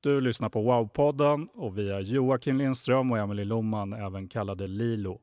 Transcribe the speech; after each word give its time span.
Du 0.00 0.20
lyssnar 0.20 0.48
på 0.48 0.62
Wow-podden 0.62 1.48
och 1.54 1.78
vi 1.78 1.90
är 1.90 2.00
Joakim 2.00 2.56
Lindström 2.56 3.12
och 3.12 3.18
Emelie 3.18 3.44
Lomman, 3.44 3.92
även 3.92 4.28
kallade 4.28 4.66
Lilo. 4.66 5.20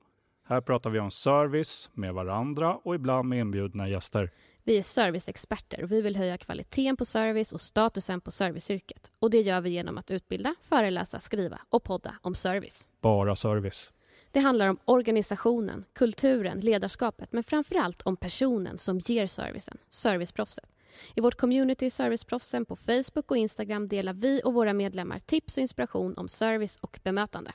Här 0.47 0.61
pratar 0.61 0.89
vi 0.89 0.99
om 0.99 1.11
service 1.11 1.89
med 1.93 2.13
varandra 2.13 2.75
och 2.75 2.95
ibland 2.95 3.29
med 3.29 3.39
inbjudna 3.39 3.89
gäster. 3.89 4.31
Vi 4.63 4.77
är 4.77 4.81
serviceexperter 4.81 5.83
och 5.83 5.91
vi 5.91 6.01
vill 6.01 6.15
höja 6.15 6.37
kvaliteten 6.37 6.97
på 6.97 7.05
service 7.05 7.53
och 7.53 7.61
statusen 7.61 8.21
på 8.21 8.31
serviceyrket. 8.31 9.11
Och 9.19 9.29
det 9.29 9.41
gör 9.41 9.61
vi 9.61 9.69
genom 9.69 9.97
att 9.97 10.11
utbilda, 10.11 10.55
föreläsa, 10.61 11.19
skriva 11.19 11.59
och 11.69 11.83
podda 11.83 12.15
om 12.21 12.35
service. 12.35 12.87
Bara 13.01 13.35
service. 13.35 13.91
Det 14.31 14.39
handlar 14.39 14.69
om 14.69 14.77
organisationen, 14.85 15.85
kulturen, 15.93 16.59
ledarskapet 16.59 17.31
men 17.31 17.43
framför 17.43 17.75
allt 17.75 18.01
om 18.01 18.17
personen 18.17 18.77
som 18.77 18.99
ger 18.99 19.27
servicen, 19.27 19.77
serviceproffset. 19.89 20.74
I 21.15 21.21
vårt 21.21 21.35
community 21.35 21.89
Serviceproffsen 21.89 22.65
på 22.65 22.75
Facebook 22.75 23.31
och 23.31 23.37
Instagram 23.37 23.87
delar 23.87 24.13
vi 24.13 24.41
och 24.45 24.53
våra 24.53 24.73
medlemmar 24.73 25.19
tips 25.19 25.57
och 25.57 25.61
inspiration 25.61 26.13
om 26.17 26.27
service 26.27 26.77
och 26.81 26.99
bemötande. 27.03 27.51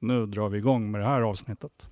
Nu 0.00 0.26
drar 0.26 0.48
vi 0.48 0.58
igång 0.58 0.90
med 0.90 1.00
det 1.00 1.06
här 1.06 1.20
avsnittet. 1.20 1.88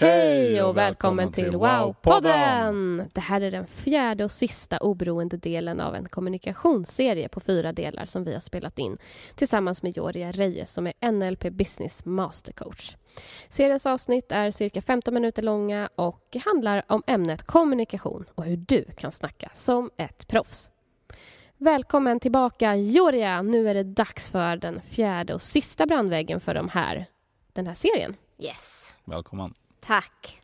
Hej 0.00 0.62
och 0.62 0.76
välkommen 0.76 1.32
till 1.32 1.50
Wow-podden! 1.50 3.08
Det 3.14 3.20
här 3.20 3.40
är 3.40 3.50
den 3.50 3.66
fjärde 3.66 4.24
och 4.24 4.32
sista 4.32 4.78
oberoende 4.78 5.36
delen 5.36 5.80
av 5.80 5.94
en 5.94 6.08
kommunikationsserie 6.08 7.28
på 7.28 7.40
fyra 7.40 7.72
delar 7.72 8.04
som 8.04 8.24
vi 8.24 8.32
har 8.32 8.40
spelat 8.40 8.78
in 8.78 8.98
tillsammans 9.34 9.82
med 9.82 9.96
Joria 9.96 10.32
Reyes 10.32 10.72
som 10.72 10.86
är 10.86 11.10
NLP 11.10 11.52
Business 11.52 12.04
Mastercoach. 12.04 12.96
Seriens 13.48 13.86
avsnitt 13.86 14.32
är 14.32 14.50
cirka 14.50 14.82
15 14.82 15.14
minuter 15.14 15.42
långa 15.42 15.88
och 15.94 16.36
handlar 16.44 16.82
om 16.88 17.02
ämnet 17.06 17.42
kommunikation 17.42 18.24
och 18.34 18.44
hur 18.44 18.56
du 18.56 18.84
kan 18.84 19.12
snacka 19.12 19.50
som 19.54 19.90
ett 19.96 20.28
proffs. 20.28 20.70
Välkommen 21.56 22.20
tillbaka 22.20 22.76
Joria! 22.76 23.42
Nu 23.42 23.68
är 23.68 23.74
det 23.74 23.84
dags 23.84 24.30
för 24.30 24.56
den 24.56 24.80
fjärde 24.80 25.34
och 25.34 25.42
sista 25.42 25.86
brandväggen 25.86 26.40
för 26.40 26.54
de 26.54 26.68
här, 26.68 27.06
den 27.52 27.66
här 27.66 27.74
serien. 27.74 28.16
Yes. 28.38 28.94
Välkommen. 29.04 29.54
Tack. 29.88 30.40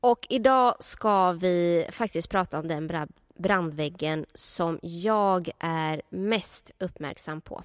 Och 0.00 0.26
idag 0.28 0.76
ska 0.80 1.32
vi 1.32 1.86
faktiskt 1.92 2.30
prata 2.30 2.58
om 2.58 2.68
den 2.68 3.08
brandväggen 3.34 4.26
som 4.34 4.78
jag 4.82 5.50
är 5.58 6.02
mest 6.08 6.70
uppmärksam 6.78 7.40
på. 7.40 7.62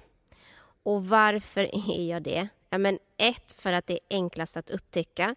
Och 0.82 1.06
varför 1.06 1.90
är 1.90 2.10
jag 2.10 2.22
det? 2.22 2.48
Ja, 2.70 2.78
men 2.78 2.98
ett, 3.16 3.52
för 3.52 3.72
att 3.72 3.86
det 3.86 3.92
är 3.92 4.00
enklast 4.10 4.56
att 4.56 4.70
upptäcka. 4.70 5.34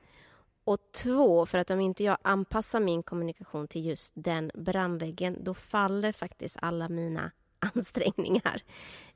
Och 0.63 0.79
två, 0.91 1.45
för 1.45 1.57
att 1.57 1.71
om 1.71 1.79
inte 1.79 2.03
jag 2.03 2.17
anpassar 2.21 2.79
min 2.79 3.03
kommunikation 3.03 3.67
till 3.67 3.85
just 3.85 4.13
den 4.15 4.51
brandväggen, 4.53 5.43
då 5.43 5.53
faller 5.53 6.11
faktiskt 6.11 6.57
alla 6.61 6.89
mina 6.89 7.31
ansträngningar 7.73 8.61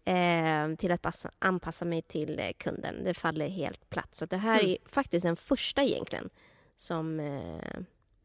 eh, 0.06 0.76
till 0.76 0.92
att 0.92 1.02
passa, 1.02 1.32
anpassa 1.40 1.86
mig 1.86 2.02
till 2.02 2.40
eh, 2.40 2.52
kunden. 2.58 3.04
Det 3.04 3.14
faller 3.14 3.48
helt 3.48 3.90
platt. 3.90 4.16
Så 4.16 4.26
det 4.26 4.38
här 4.38 4.60
Mm. 4.60 4.72
är 4.72 4.78
faktiskt 4.90 5.24
den 5.26 5.36
första 5.36 5.84
egentligen 5.84 6.30
som, 6.76 7.20
eh, 7.20 7.80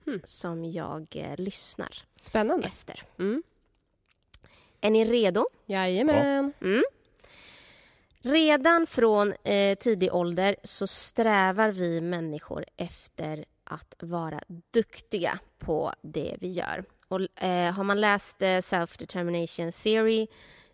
Mm. 0.07 0.21
som 0.25 0.65
jag 0.65 1.07
eh, 1.17 1.37
lyssnar 1.37 1.95
Spännande. 2.21 2.67
efter. 2.67 3.03
Mm. 3.19 3.43
Är 4.81 4.91
ni 4.91 5.05
redo? 5.05 5.47
Jajamän. 5.67 6.53
Mm. 6.61 6.83
Redan 8.23 8.87
från 8.87 9.35
eh, 9.45 9.79
tidig 9.79 10.15
ålder 10.15 10.57
så 10.63 10.87
strävar 10.87 11.71
vi 11.71 12.01
människor 12.01 12.65
efter 12.77 13.45
att 13.65 13.95
vara 13.99 14.41
duktiga 14.71 15.39
på 15.59 15.93
det 16.03 16.37
vi 16.41 16.49
gör. 16.51 16.85
Och, 17.15 17.43
eh, 17.43 17.73
har 17.73 17.85
man 17.85 18.01
läst 18.01 18.43
eh, 18.43 18.47
Self-Determination 18.47 19.73
Theory, 19.73 20.27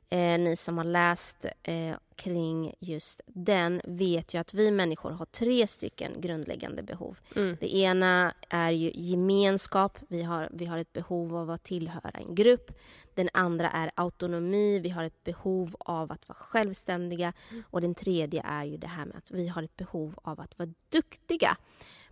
eh, 0.09 0.39
ni 0.39 0.57
som 0.57 0.79
har 0.79 0.85
läst 0.85 1.47
eh, 1.63 1.97
kring 2.17 2.75
just 2.81 3.21
den 3.27 3.81
vet 3.85 4.35
ju 4.35 4.39
att 4.39 4.55
vi 4.55 4.71
människor 4.71 5.11
har 5.11 5.27
tre 5.27 5.67
stycken 5.67 6.21
grundläggande 6.21 6.83
behov. 6.83 7.19
Mm. 7.37 7.57
Det 7.61 7.77
ena 7.77 8.35
är 8.49 8.73
ju 8.73 8.91
gemenskap. 8.95 9.99
Vi 10.09 10.23
har, 10.23 10.49
vi 10.53 10.67
har 10.67 10.79
ett 10.79 10.93
behov 10.93 11.37
av 11.37 11.51
att 11.51 11.63
tillhöra 11.63 12.11
en 12.11 12.35
grupp. 12.35 12.71
Den 13.15 13.29
andra 13.33 13.71
är 13.71 13.91
autonomi. 13.95 14.79
Vi 14.79 14.89
har 14.89 15.05
ett 15.05 15.25
behov 15.25 15.77
av 15.79 16.13
att 16.13 16.29
vara 16.29 16.39
självständiga. 16.39 17.33
Och 17.71 17.81
den 17.81 17.95
tredje 17.95 18.43
är 18.43 18.65
ju 18.65 18.77
det 18.77 18.87
här 18.87 19.07
med 19.07 19.17
att 19.17 19.31
vi 19.31 19.49
har 19.49 19.63
ett 19.63 19.77
behov 19.77 20.15
av 20.23 20.41
att 20.41 20.59
vara 20.59 20.69
duktiga 20.89 21.57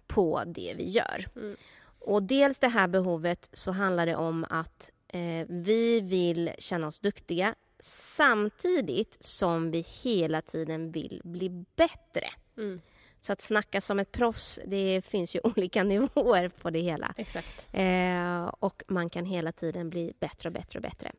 på 0.06 0.42
det 0.46 0.74
vi 0.76 0.90
gör. 0.90 1.26
Mm. 1.36 1.56
Och 2.08 2.22
dels 2.22 2.58
det 2.58 2.68
här 2.68 2.88
behovet 2.88 3.50
så 3.52 3.72
handlar 3.72 4.06
det 4.06 4.16
om 4.16 4.46
att 4.50 4.90
eh, 5.08 5.46
vi 5.48 6.00
vill 6.00 6.50
känna 6.58 6.86
oss 6.86 7.00
duktiga 7.00 7.54
samtidigt 7.80 9.16
som 9.20 9.70
vi 9.70 9.86
hela 10.02 10.42
tiden 10.42 10.92
vill 10.92 11.20
bli 11.24 11.48
bättre. 11.76 12.26
Mm. 12.56 12.80
Så 13.20 13.32
att 13.32 13.42
snacka 13.42 13.80
som 13.80 13.98
ett 13.98 14.12
proffs, 14.12 14.60
det 14.66 15.02
finns 15.06 15.36
ju 15.36 15.40
olika 15.44 15.82
nivåer 15.82 16.48
på 16.48 16.70
det 16.70 16.80
hela. 16.80 17.14
Exakt. 17.16 17.66
Eh, 17.72 18.44
och 18.44 18.82
man 18.88 19.10
kan 19.10 19.24
hela 19.24 19.52
tiden 19.52 19.90
bli 19.90 20.12
bättre 20.20 20.48
och 20.48 20.52
bättre 20.52 20.78
och 20.78 20.82
bättre. 20.82 21.12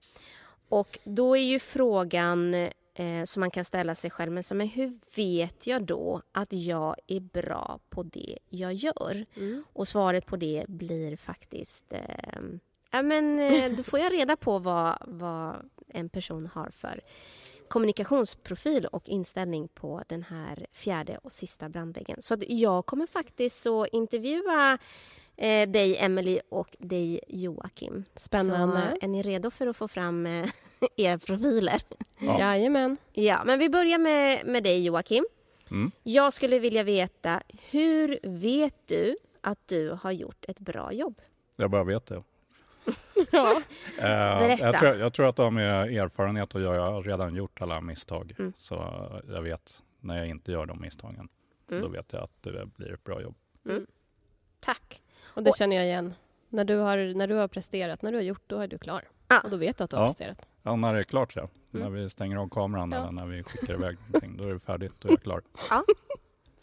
Och 0.69 1.00
då 1.03 1.38
är 1.38 1.44
ju 1.44 1.59
frågan 1.59 2.69
eh, 2.99 3.23
som 3.23 3.39
man 3.39 3.51
kan 3.51 3.65
ställa 3.65 3.95
sig 3.95 4.11
själv, 4.11 4.31
men, 4.31 4.43
så, 4.43 4.55
men 4.55 4.67
hur 4.67 4.93
vet 5.15 5.67
jag 5.67 5.83
då 5.83 6.21
att 6.31 6.53
jag 6.53 6.95
är 7.07 7.19
bra 7.19 7.79
på 7.89 8.03
det 8.03 8.37
jag 8.49 8.73
gör? 8.73 9.25
Mm. 9.35 9.63
Och 9.73 9.87
svaret 9.87 10.25
på 10.25 10.35
det 10.35 10.65
blir 10.67 11.15
faktiskt... 11.15 11.93
Eh, 11.93 12.41
ja, 12.91 13.01
men, 13.01 13.39
eh, 13.39 13.71
då 13.77 13.83
får 13.83 13.99
jag 13.99 14.13
reda 14.13 14.35
på 14.35 14.59
vad, 14.59 14.97
vad 15.07 15.69
en 15.88 16.09
person 16.09 16.49
har 16.53 16.69
för 16.69 17.01
kommunikationsprofil 17.67 18.85
och 18.85 19.09
inställning 19.09 19.67
på 19.67 20.03
den 20.07 20.23
här 20.23 20.67
fjärde 20.71 21.17
och 21.17 21.31
sista 21.31 21.69
brandväggen. 21.69 22.21
Så 22.21 22.38
jag 22.47 22.85
kommer 22.85 23.07
faktiskt 23.07 23.67
att 23.67 23.88
intervjua 23.91 24.77
eh, 25.39 25.69
dig, 25.69 25.97
Emily 25.97 26.39
och 26.50 26.75
dig, 26.79 27.19
Joakim. 27.27 28.03
Spännande. 28.16 28.81
Så 29.00 29.05
är 29.05 29.07
ni 29.07 29.22
redo 29.22 29.51
för 29.51 29.68
att 29.68 29.77
få 29.77 29.88
fram 29.88 30.25
eh, 30.25 30.50
era 30.97 31.18
profiler? 31.18 31.81
Ja. 32.19 32.39
Jajamän. 32.39 32.97
Ja, 33.13 33.44
men 33.45 33.59
vi 33.59 33.69
börjar 33.69 33.97
med, 33.97 34.45
med 34.45 34.63
dig, 34.63 34.86
Joakim. 34.86 35.25
Mm. 35.71 35.91
Jag 36.03 36.33
skulle 36.33 36.59
vilja 36.59 36.83
veta, 36.83 37.41
hur 37.69 38.19
vet 38.24 38.75
du 38.86 39.18
att 39.41 39.68
du 39.68 39.97
har 40.01 40.12
gjort 40.12 40.45
ett 40.47 40.59
bra 40.59 40.94
jobb? 40.94 41.21
Jag 41.56 41.71
bara 41.71 41.83
vet 41.83 42.06
det. 42.06 42.24
Ja. 43.31 43.62
Eh, 43.97 44.39
Berätta. 44.39 44.65
Jag 44.65 44.80
tror, 44.80 44.95
jag 44.95 45.13
tror 45.13 45.30
att 45.30 45.36
det 45.36 45.44
har 45.44 45.51
med 45.51 45.94
erfarenhet 45.97 46.56
att 46.56 46.62
göra. 46.62 46.75
Jag 46.75 46.91
har 46.91 47.03
redan 47.03 47.36
gjort 47.36 47.62
alla 47.62 47.81
misstag. 47.81 48.36
Mm. 48.39 48.53
Så 48.56 48.75
jag 49.27 49.41
vet 49.41 49.83
när 50.00 50.18
jag 50.18 50.27
inte 50.27 50.51
gör 50.51 50.65
de 50.65 50.81
misstagen. 50.81 51.30
Mm. 51.71 51.83
Då 51.83 51.88
vet 51.88 52.13
jag 52.13 52.24
att 52.24 52.44
det 52.44 52.65
blir 52.65 52.94
ett 52.94 53.03
bra 53.03 53.21
jobb. 53.21 53.36
Tack. 54.59 55.01
Och 55.39 55.44
det 55.44 55.50
Och- 55.50 55.57
känner 55.57 55.75
jag 55.75 55.86
igen. 55.86 56.13
När 56.50 56.65
du, 56.65 56.75
har, 56.77 56.97
när 57.15 57.27
du 57.27 57.36
har 57.36 57.47
presterat, 57.47 58.01
när 58.01 58.12
du 58.12 58.18
har 58.18 58.24
gjort, 58.24 58.44
då 58.47 58.59
är 58.59 58.68
du 58.68 58.77
klar. 58.77 59.07
Ja. 59.27 59.41
Och 59.44 59.50
då 59.50 59.57
vet 59.57 59.77
du 59.77 59.83
att 59.83 59.89
du 59.89 59.95
har 59.95 60.03
Ja. 60.03 60.07
presterat. 60.07 60.47
Ja, 60.63 60.75
när 60.75 60.94
det 60.94 61.00
är 61.00 61.03
klart 61.03 61.31
så. 61.33 61.39
Mm. 61.39 61.50
När 61.71 61.89
vi 61.89 62.09
stänger 62.09 62.38
av 62.38 62.50
kameran 62.50 62.91
Ja. 62.91 62.97
eller 62.97 63.12
när 63.12 63.25
vi 63.25 63.44
skickar 63.44 63.74
iväg 63.74 63.97
någonting. 64.07 64.38
Då 64.38 64.44
är 64.50 64.53
det 64.53 64.59
färdigt. 64.59 64.94
Då 65.00 65.07
är 65.07 65.12
jag 65.12 65.21
klar. 65.24 65.41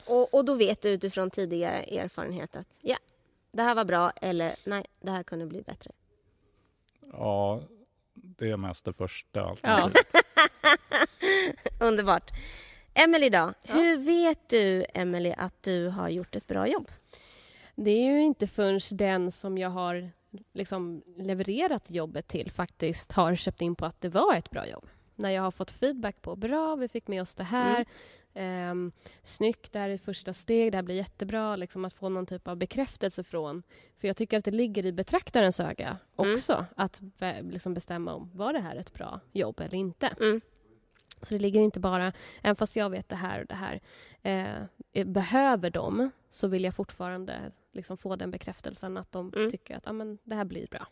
Och, 0.06 0.34
och 0.34 0.44
då 0.44 0.54
vet 0.54 0.82
du 0.82 0.88
utifrån 0.90 1.30
tidigare 1.30 1.82
erfarenhet 1.82 2.56
att 2.56 2.78
ja, 2.82 2.96
det 3.52 3.62
här 3.62 3.74
var 3.74 3.84
bra 3.84 4.10
eller 4.10 4.54
nej, 4.64 4.84
det 5.00 5.10
här 5.10 5.22
kunde 5.22 5.46
bli 5.46 5.62
bättre. 5.62 5.90
det 8.14 8.50
är 8.50 8.56
mest 8.56 8.84
det 8.84 8.92
första 8.92 9.42
alternativet. 9.44 10.06
Underbart. 11.80 12.30
Emelie 12.94 13.30
då, 13.30 13.52
hur 13.64 13.96
vet 13.96 14.48
du 14.48 14.84
Emelie 14.94 15.34
att 15.34 15.62
du 15.62 15.88
har 15.88 16.08
gjort 16.08 16.36
ett 16.36 16.46
bra 16.46 16.68
jobb? 16.68 16.88
Det 17.76 17.90
är 17.90 18.12
ju 18.12 18.22
inte 18.22 18.46
förrän 18.46 18.80
den 18.92 19.32
som 19.32 19.58
jag 19.58 19.70
har 19.70 20.10
liksom 20.52 21.02
levererat 21.16 21.90
jobbet 21.90 22.28
till 22.28 22.50
faktiskt 22.50 23.12
har 23.12 23.34
köpt 23.34 23.62
in 23.62 23.74
på 23.74 23.86
att 23.86 24.00
det 24.00 24.08
var 24.08 24.34
ett 24.34 24.50
bra 24.50 24.68
jobb. 24.68 24.86
När 25.14 25.30
jag 25.30 25.42
har 25.42 25.50
fått 25.50 25.70
feedback 25.70 26.22
på 26.22 26.36
bra, 26.36 26.76
vi 26.76 26.88
fick 26.88 27.08
med 27.08 27.22
oss 27.22 27.34
det 27.34 27.44
här. 27.44 27.86
Mm. 28.34 28.86
Eh, 28.86 28.92
snyggt, 29.22 29.72
det 29.72 29.78
här 29.78 29.88
är 29.88 29.94
ett 29.94 30.04
första 30.04 30.32
steg, 30.32 30.72
det 30.72 30.78
här 30.78 30.82
blir 30.82 30.94
jättebra. 30.94 31.56
Liksom 31.56 31.84
att 31.84 31.92
få 31.92 32.08
någon 32.08 32.26
typ 32.26 32.48
av 32.48 32.56
bekräftelse 32.56 33.24
från. 33.24 33.62
För 33.98 34.08
jag 34.08 34.16
tycker 34.16 34.38
att 34.38 34.44
det 34.44 34.50
ligger 34.50 34.86
i 34.86 34.92
betraktarens 34.92 35.60
öga 35.60 35.98
Mm. 36.18 36.34
också 36.34 36.64
att 36.76 37.00
be, 37.00 37.42
liksom 37.42 37.74
bestämma 37.74 38.14
om 38.14 38.30
var 38.34 38.52
det 38.52 38.60
här 38.60 38.76
ett 38.76 38.92
bra 38.92 39.20
jobb 39.32 39.60
eller 39.60 39.74
inte. 39.74 40.06
Mm. 40.06 40.40
Så 41.22 41.34
det 41.34 41.40
ligger 41.40 41.60
inte 41.60 41.80
bara, 41.80 42.12
även 42.42 42.56
fast 42.56 42.76
jag 42.76 42.90
vet 42.90 43.08
det 43.08 43.16
här 43.16 43.40
och 43.40 43.46
det 43.46 43.54
här, 43.54 43.80
eh, 44.22 45.04
behöver 45.06 45.70
de 45.70 46.10
så 46.36 46.46
vill 46.48 46.64
jag 46.64 46.74
fortfarande 46.74 47.52
liksom 47.72 47.96
få 47.96 48.16
den 48.16 48.30
bekräftelsen 48.30 48.96
att 48.96 49.12
de 49.12 49.32
Mm. 49.36 49.50
tycker 49.50 49.76
att 49.76 49.86
ah, 49.86 49.92
men, 49.92 50.18
det 50.24 50.34
här 50.34 50.44
blir 50.44 50.66
bra. 50.70 50.86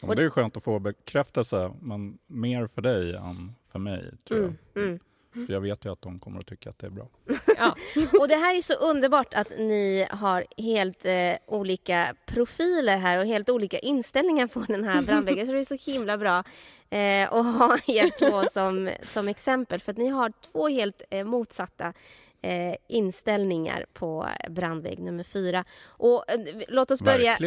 Ja, 0.00 0.06
men 0.06 0.16
det 0.16 0.22
är 0.24 0.30
skönt 0.30 0.56
att 0.56 0.62
få 0.64 0.78
bekräftelse, 0.78 1.72
men 1.80 2.18
mer 2.26 2.66
för 2.66 2.82
dig 2.82 3.14
än 3.14 3.52
för 3.68 3.78
mig. 3.78 4.10
Tror 4.28 4.38
Mm. 4.38 4.56
jag. 4.74 4.82
Mm. 4.84 4.98
För 5.46 5.52
jag 5.52 5.60
vet 5.60 5.84
ju 5.84 5.92
att 5.92 6.02
de 6.02 6.18
kommer 6.18 6.38
att 6.40 6.46
tycka 6.46 6.70
att 6.70 6.78
det 6.78 6.86
är 6.86 6.90
bra. 6.90 7.08
Ja. 7.56 7.76
Och 8.20 8.28
det 8.28 8.34
här 8.34 8.56
är 8.56 8.62
så 8.62 8.74
underbart 8.74 9.34
att 9.34 9.50
ni 9.58 10.06
har 10.10 10.44
helt 10.56 11.04
eh, 11.04 11.32
olika 11.46 12.14
profiler 12.26 12.96
här 12.96 13.18
och 13.18 13.26
helt 13.26 13.48
olika 13.50 13.78
inställningar 13.78 14.46
på 14.46 14.60
den 14.60 14.84
här 14.84 15.02
brandväggen. 15.02 15.46
Så 15.46 15.52
det 15.52 15.58
är 15.58 15.76
så 15.78 15.90
himla 15.92 16.18
bra 16.18 16.44
eh, 16.90 17.32
att 17.32 17.58
ha 17.58 17.78
er 17.86 18.18
två 18.18 18.42
som, 18.50 18.90
som 19.02 19.28
exempel. 19.28 19.80
För 19.80 19.92
att 19.92 19.98
ni 19.98 20.08
har 20.08 20.32
två 20.52 20.68
helt 20.68 21.02
eh, 21.10 21.24
motsatta 21.24 21.92
eh, 22.42 22.76
inställningar 22.88 23.86
på 23.92 24.28
brandvägg 24.48 24.98
nummer 24.98 25.24
fyra. 25.24 25.64
Och 25.86 26.30
eh, 26.30 26.40
låt 26.68 26.90
oss 26.90 27.02
börja... 27.02 27.38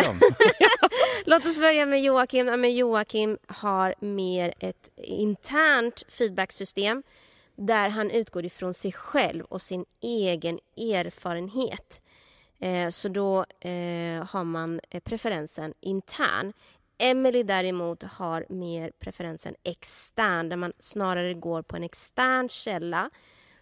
Låt 1.25 1.45
oss 1.45 1.57
börja 1.57 1.86
med 1.86 2.01
Joakim. 2.01 2.48
Ja, 2.48 2.57
men 2.57 2.75
Joakim 2.75 3.38
har 3.48 3.95
mer 4.00 4.54
ett 4.60 4.90
internt 4.98 6.04
feedbacksystem 6.10 7.04
där 7.56 7.90
han 7.90 8.12
utgår 8.12 8.45
ifrån 8.45 8.74
sig 8.74 8.92
själv 8.92 9.45
och 9.45 9.62
sin 9.62 9.86
egen 10.01 10.60
erfarenhet. 10.78 12.01
Eh, 12.60 12.89
så 12.89 13.10
då 13.10 13.39
eh, 13.60 14.25
har 14.25 14.44
man 14.44 14.80
eh, 14.89 15.00
preferensen 15.00 15.74
intern. 15.80 16.54
Emily 16.98 17.44
däremot 17.44 18.04
har 18.04 18.46
mer 18.50 18.92
preferensen 19.00 19.56
extern 19.63 20.50
där 20.50 20.57
man 20.57 20.74
snarare 20.80 21.34
går 21.34 21.62
på 21.62 21.75
en 21.75 21.84
extern 21.84 22.50
källa 22.50 23.10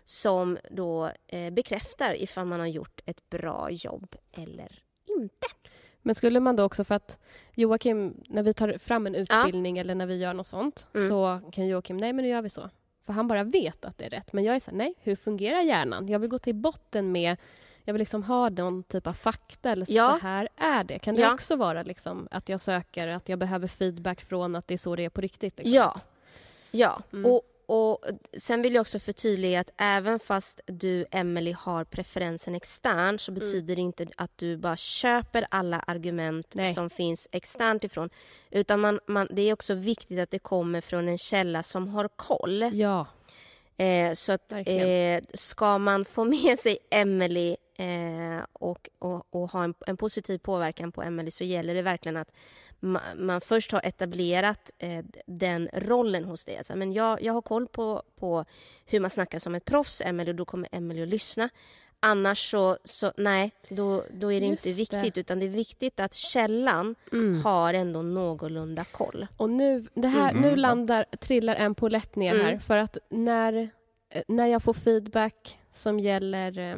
som 0.06 0.58
då 0.72 1.12
eh, 1.28 1.50
bekräftar 1.54 2.22
ifall 2.22 2.46
man 2.46 2.60
har 2.60 2.68
gjort 2.68 3.02
ett 3.06 3.30
bra 3.30 3.72
jobb 3.72 4.16
eller 4.32 4.80
inte. 5.20 5.48
Men 6.02 6.16
skulle 6.16 6.40
man 6.40 6.56
då 6.56 6.64
också, 6.64 6.84
för 6.84 6.96
att 6.96 7.20
Joakim, 7.56 8.24
när 8.30 8.44
vi 8.44 8.54
tar 8.54 8.78
fram 8.78 9.08
en 9.08 9.16
utbildning 9.16 9.78
eller 9.78 9.96
när 9.96 10.06
vi 10.06 10.18
gör 10.18 10.34
något 10.34 10.48
sånt, 10.48 10.88
Mm. 10.96 11.08
så 11.10 11.40
kan 11.52 11.68
Joakim, 11.68 11.98
nej 11.98 12.14
men 12.14 12.24
nu 12.24 12.30
gör 12.32 12.42
vi 12.42 12.50
så. 12.50 12.70
För 13.06 13.14
han 13.14 13.28
bara 13.28 13.44
vet 13.44 13.86
att 13.86 13.98
det 13.98 14.06
är 14.06 14.10
rätt. 14.10 14.34
Men 14.34 14.44
jag 14.44 14.56
är 14.56 14.60
så 14.60 14.72
här, 14.72 14.78
nej, 14.78 14.94
hur 15.00 15.16
fungerar 15.16 15.62
hjärnan? 15.62 16.08
Jag 16.08 16.20
vill 16.20 16.30
gå 16.30 16.40
till 16.40 16.56
botten 16.56 17.12
med, 17.12 17.38
jag 17.84 17.94
vill 17.94 18.00
liksom 18.00 18.24
ha 18.24 18.50
någon 18.50 18.84
typ 18.84 19.08
av 19.08 19.14
fakta, 19.14 19.72
eller 19.72 19.86
Ja. 19.90 20.18
så 20.22 20.28
här 20.28 20.50
är 20.58 20.84
det. 20.84 21.00
Kan 21.00 21.16
det 21.16 21.22
Ja. 21.22 21.34
också 21.34 21.56
vara 21.56 21.84
liksom 21.84 22.28
att 22.32 22.50
jag 22.50 22.62
söker, 22.62 23.08
att 23.08 23.30
jag 23.30 23.40
behöver 23.40 23.68
feedback 23.68 24.22
från 24.22 24.56
att 24.56 24.68
det 24.68 24.74
är 24.74 24.78
så 24.78 24.96
det 24.96 25.06
är 25.06 25.10
på 25.10 25.22
riktigt? 25.22 25.58
Liksom? 25.58 25.74
Ja. 25.74 26.00
Ja, 26.72 27.02
Mm. 27.14 27.32
och, 27.32 27.42
och 27.72 28.00
sen 28.38 28.62
vill 28.62 28.74
jag 28.74 28.82
också 28.82 29.00
förtydliga 29.00 29.60
att 29.60 29.72
även 29.78 30.20
fast 30.20 30.62
du, 30.66 31.06
Emily 31.12 31.52
har 31.52 31.84
preferensen 31.84 32.56
extern 32.56 33.20
så 33.20 33.32
Mm. 33.32 33.40
betyder 33.40 33.76
det 33.76 33.82
inte 33.82 34.08
att 34.18 34.38
du 34.38 34.58
bara 34.58 34.78
köper 34.78 35.48
alla 35.52 35.80
argument 35.80 36.48
Nej. 36.56 36.74
som 36.74 36.90
finns 36.90 37.28
externt 37.32 37.84
ifrån. 37.84 38.10
Utan 38.52 38.80
man, 38.80 39.00
man, 39.08 39.28
det 39.32 39.42
är 39.42 39.54
också 39.54 39.74
viktigt 39.74 40.20
att 40.20 40.32
det 40.32 40.40
kommer 40.40 40.82
från 40.82 41.08
en 41.08 41.18
källa 41.18 41.64
som 41.64 41.88
har 41.88 42.08
koll. 42.08 42.70
Ja, 42.74 43.08
Eh, 43.78 44.14
så 44.14 44.32
att 44.32 44.52
eh, 44.54 45.24
ska 45.34 45.78
man 45.78 46.06
få 46.06 46.24
med 46.44 46.60
sig 46.60 46.78
Emily 46.92 47.56
eh, 47.78 48.46
och, 48.54 48.90
och, 49.00 49.36
och 49.36 49.52
ha 49.52 49.64
en, 49.64 49.74
en 49.88 49.98
positiv 49.98 50.38
påverkan 50.38 50.92
på 50.92 51.02
Emily 51.02 51.32
så 51.32 51.44
gäller 51.44 51.74
det 51.74 51.82
verkligen 51.82 52.18
att 52.18 52.34
man 53.18 53.42
först 53.42 53.72
har 53.72 53.82
etablerat 53.84 54.72
eh, 54.80 55.06
den 55.28 55.70
rollen 55.74 56.24
hos 56.26 56.46
dig. 56.46 56.58
Alltså, 56.58 56.76
men 56.76 56.94
jag, 56.94 57.22
jag 57.22 57.34
har 57.34 57.42
koll 57.42 57.68
på, 57.68 58.04
på 58.20 58.46
hur 58.86 59.00
man 59.00 59.10
snackar 59.10 59.40
som 59.40 59.56
ett 59.56 59.66
proffs, 59.66 60.02
Emily, 60.06 60.32
och 60.32 60.36
då 60.36 60.46
kommer 60.46 60.70
Emily 60.72 61.02
att 61.04 61.08
lyssna. 61.08 61.50
Annars 62.00 62.52
så, 62.52 62.78
så 62.84 63.12
nej, 63.18 63.52
då, 63.70 64.04
då 64.14 64.32
är 64.32 64.42
det 64.42 64.48
Just 64.48 64.66
inte 64.66 64.70
det. 64.70 64.74
viktigt. 65.02 65.18
Utan 65.18 65.40
det 65.40 65.46
är 65.46 65.50
viktigt 65.50 66.00
att 66.00 66.14
källan 66.14 66.96
Mm. 67.12 67.42
har 67.44 67.74
ändå 67.74 68.02
någorlunda 68.02 68.84
koll. 68.84 69.28
Och 69.38 69.50
nu, 69.50 69.86
det 69.94 70.08
här, 70.08 70.32
Mm. 70.32 70.42
nu 70.42 70.56
landar, 70.56 71.06
trillar 71.22 71.56
en 71.56 71.76
polett 71.76 72.16
ner 72.16 72.34
Mm. 72.34 72.46
här. 72.46 72.58
För 72.58 72.78
att 72.78 72.98
när, 73.10 73.70
eh, 74.10 74.24
när 74.28 74.48
jag 74.48 74.64
får 74.64 74.74
feedback 74.74 75.60
som 75.72 76.00
gäller... 76.00 76.58
eh, 76.60 76.78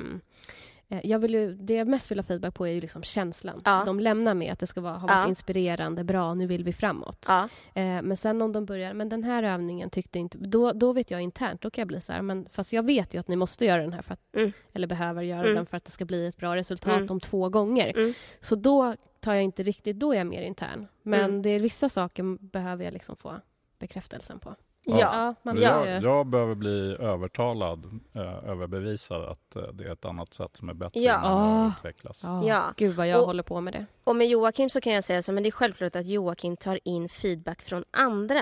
jag 1.03 1.19
vill 1.19 1.33
ju, 1.33 1.53
det 1.55 1.73
jag 1.73 1.87
mest 1.87 2.11
vill 2.11 2.19
ha 2.19 2.23
feedback 2.23 2.53
på 2.55 2.67
är 2.67 2.71
ju 2.71 2.81
liksom 2.81 3.03
känslan. 3.03 3.61
Ja. 3.65 3.83
De 3.85 3.99
lämnar 3.99 4.33
med 4.33 4.53
att 4.53 4.59
det 4.59 4.67
ska 4.67 4.81
vara, 4.81 4.93
ha 4.93 5.07
varit 5.07 5.23
Ja. 5.23 5.27
inspirerande, 5.29 6.03
bra, 6.03 6.33
nu 6.33 6.47
vill 6.47 6.63
vi 6.63 6.73
framåt. 6.73 7.25
Ja, 7.27 7.49
Eh, 7.73 8.01
men 8.01 8.17
sen 8.17 8.41
om 8.41 8.51
de 8.51 8.65
börjar, 8.65 8.93
men 8.93 9.09
den 9.09 9.23
här 9.23 9.43
övningen 9.43 9.89
tyckte 9.89 10.19
inte... 10.19 10.37
Då, 10.37 10.71
då 10.71 10.93
vet 10.93 11.11
jag 11.11 11.21
internt, 11.21 11.61
då 11.61 11.69
kan 11.69 11.81
jag 11.81 11.87
bli 11.87 12.01
så 12.01 12.13
här, 12.13 12.21
men 12.21 12.47
fast 12.51 12.73
jag 12.73 12.85
vet 12.85 13.13
ju 13.13 13.19
att 13.19 13.27
ni 13.27 13.35
måste 13.35 13.65
göra 13.65 13.81
den 13.81 13.93
här, 13.93 14.01
för 14.01 14.13
att, 14.13 14.35
Mm. 14.35 14.51
eller 14.73 14.87
behöver 14.87 15.21
göra 15.23 15.41
Mm. 15.43 15.55
den 15.55 15.65
för 15.65 15.77
att 15.77 15.85
det 15.85 15.91
ska 15.91 16.05
bli 16.05 16.27
ett 16.27 16.37
bra 16.37 16.55
resultat 16.55 16.97
Mm. 16.97 17.11
om 17.11 17.19
två 17.19 17.49
gånger. 17.49 17.97
Mm. 17.97 18.13
Så 18.39 18.55
då 18.55 18.95
tar 19.19 19.33
jag 19.33 19.43
inte 19.43 19.63
riktigt, 19.63 19.99
då 19.99 20.13
är 20.13 20.17
jag 20.17 20.27
mer 20.27 20.41
intern. 20.41 20.87
Men 21.01 21.19
Mm. 21.29 21.41
det 21.41 21.49
är 21.49 21.59
vissa 21.59 21.89
saker 21.89 22.37
behöver 22.45 22.83
jag 22.85 22.93
liksom 22.93 23.15
få 23.15 23.33
bekräftelsen 23.79 24.39
på. 24.39 24.55
Ja. 24.85 24.97
ja. 24.99 25.35
man 25.43 25.61
jag, 25.61 26.03
jag 26.03 26.27
behöver 26.27 26.55
bli 26.55 26.95
övertalad, 26.99 27.99
eh, 28.13 28.49
överbevisad 28.49 29.23
att 29.29 29.55
eh, 29.55 29.61
det 29.73 29.83
är 29.83 29.91
ett 29.93 30.05
annat 30.05 30.33
sätt 30.33 30.57
som 30.57 30.69
är 30.69 30.73
bättre 30.73 30.99
Ja. 30.99 31.19
innan 31.19 31.47
jag 31.47 31.65
Ah. 31.65 31.71
utvecklas. 31.77 32.21
Ja. 32.23 32.43
Ja. 32.47 32.73
Gud 32.77 32.95
vad 32.95 33.07
jag 33.07 33.19
Och- 33.19 33.25
håller 33.25 33.43
på 33.43 33.61
med 33.61 33.73
det. 33.73 33.85
Och 34.03 34.15
med 34.15 34.27
Joakim 34.27 34.69
så 34.69 34.81
kan 34.81 34.93
jag 34.93 35.03
säga 35.03 35.21
så 35.21 35.31
men 35.33 35.43
det 35.43 35.49
är 35.49 35.51
självklart 35.51 35.95
att 35.95 36.05
Joakim 36.05 36.57
tar 36.57 36.79
in 36.83 37.09
feedback 37.09 37.61
från 37.61 37.83
andra. 37.91 38.39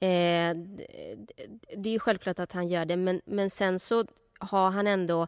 Eh, 0.00 0.54
det 1.76 1.88
är 1.88 1.92
ju 1.92 1.98
självklart 1.98 2.38
att 2.38 2.52
han 2.52 2.68
gör 2.68 2.84
det, 2.84 2.96
men, 2.96 3.20
men 3.24 3.50
sen 3.50 3.78
så 3.78 4.04
har 4.38 4.70
han 4.70 4.86
ändå 4.86 5.26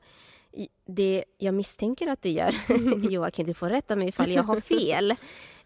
det 0.89 1.25
jag 1.39 1.55
misstänker 1.55 2.07
att 2.09 2.23
det 2.23 2.31
gör, 2.31 2.55
Joakim, 3.11 3.47
du 3.47 3.55
får 3.55 3.69
rätta 3.71 3.97
mig 3.97 4.09
ifall 4.09 4.31
jag 4.31 4.43
har 4.43 4.61
fel, 4.61 5.11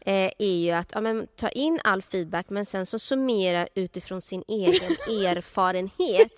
eh, 0.01 0.31
är 0.39 0.57
ju 0.65 0.71
att 0.71 0.93
ja, 0.95 1.01
men, 1.01 1.27
ta 1.37 1.49
in 1.49 1.81
all 1.85 2.03
feedback 2.03 2.51
men 2.51 2.67
sen 2.67 2.87
så 2.87 2.99
summera 2.99 3.67
utifrån 3.75 4.21
sin 4.21 4.45
egen 4.49 4.93
erfarenhet 5.27 6.33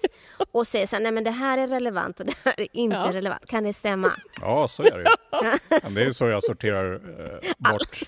och 0.53 0.67
säga 0.67 0.87
så 0.87 0.97
här, 0.97 1.03
nej 1.03 1.13
men 1.13 1.25
det 1.25 1.31
här 1.31 1.59
är 1.59 1.67
relevant 1.69 2.21
och 2.21 2.27
det 2.27 2.35
här 2.45 2.61
är 2.61 2.69
inte 2.73 2.97
Ja. 2.97 3.13
relevant. 3.13 3.47
Kan 3.47 3.65
det 3.65 3.73
stämma? 3.73 4.13
Ja, 4.41 4.69
så 4.69 4.83
är 4.83 4.99
det 4.99 5.03
ju. 5.03 5.09
Det 5.95 6.01
är 6.01 6.05
ju 6.07 6.15
så 6.15 6.25
jag 6.29 6.45
sorterar 6.45 6.95
eh, 6.95 7.73
bort 7.73 8.03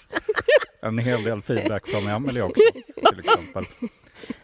en 0.80 0.98
hel 0.98 1.22
del 1.22 1.42
feedback 1.42 1.88
från 1.88 2.06
Emelie 2.08 2.42
också, 2.42 2.62
till 3.10 3.20
exempel. 3.20 3.64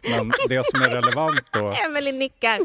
Men 0.03 0.33
det 0.49 0.67
som 0.67 0.83
är 0.83 0.91
relevant 0.91 1.43
då, 1.53 1.73
Emelie 1.87 2.13
nickar. 2.13 2.59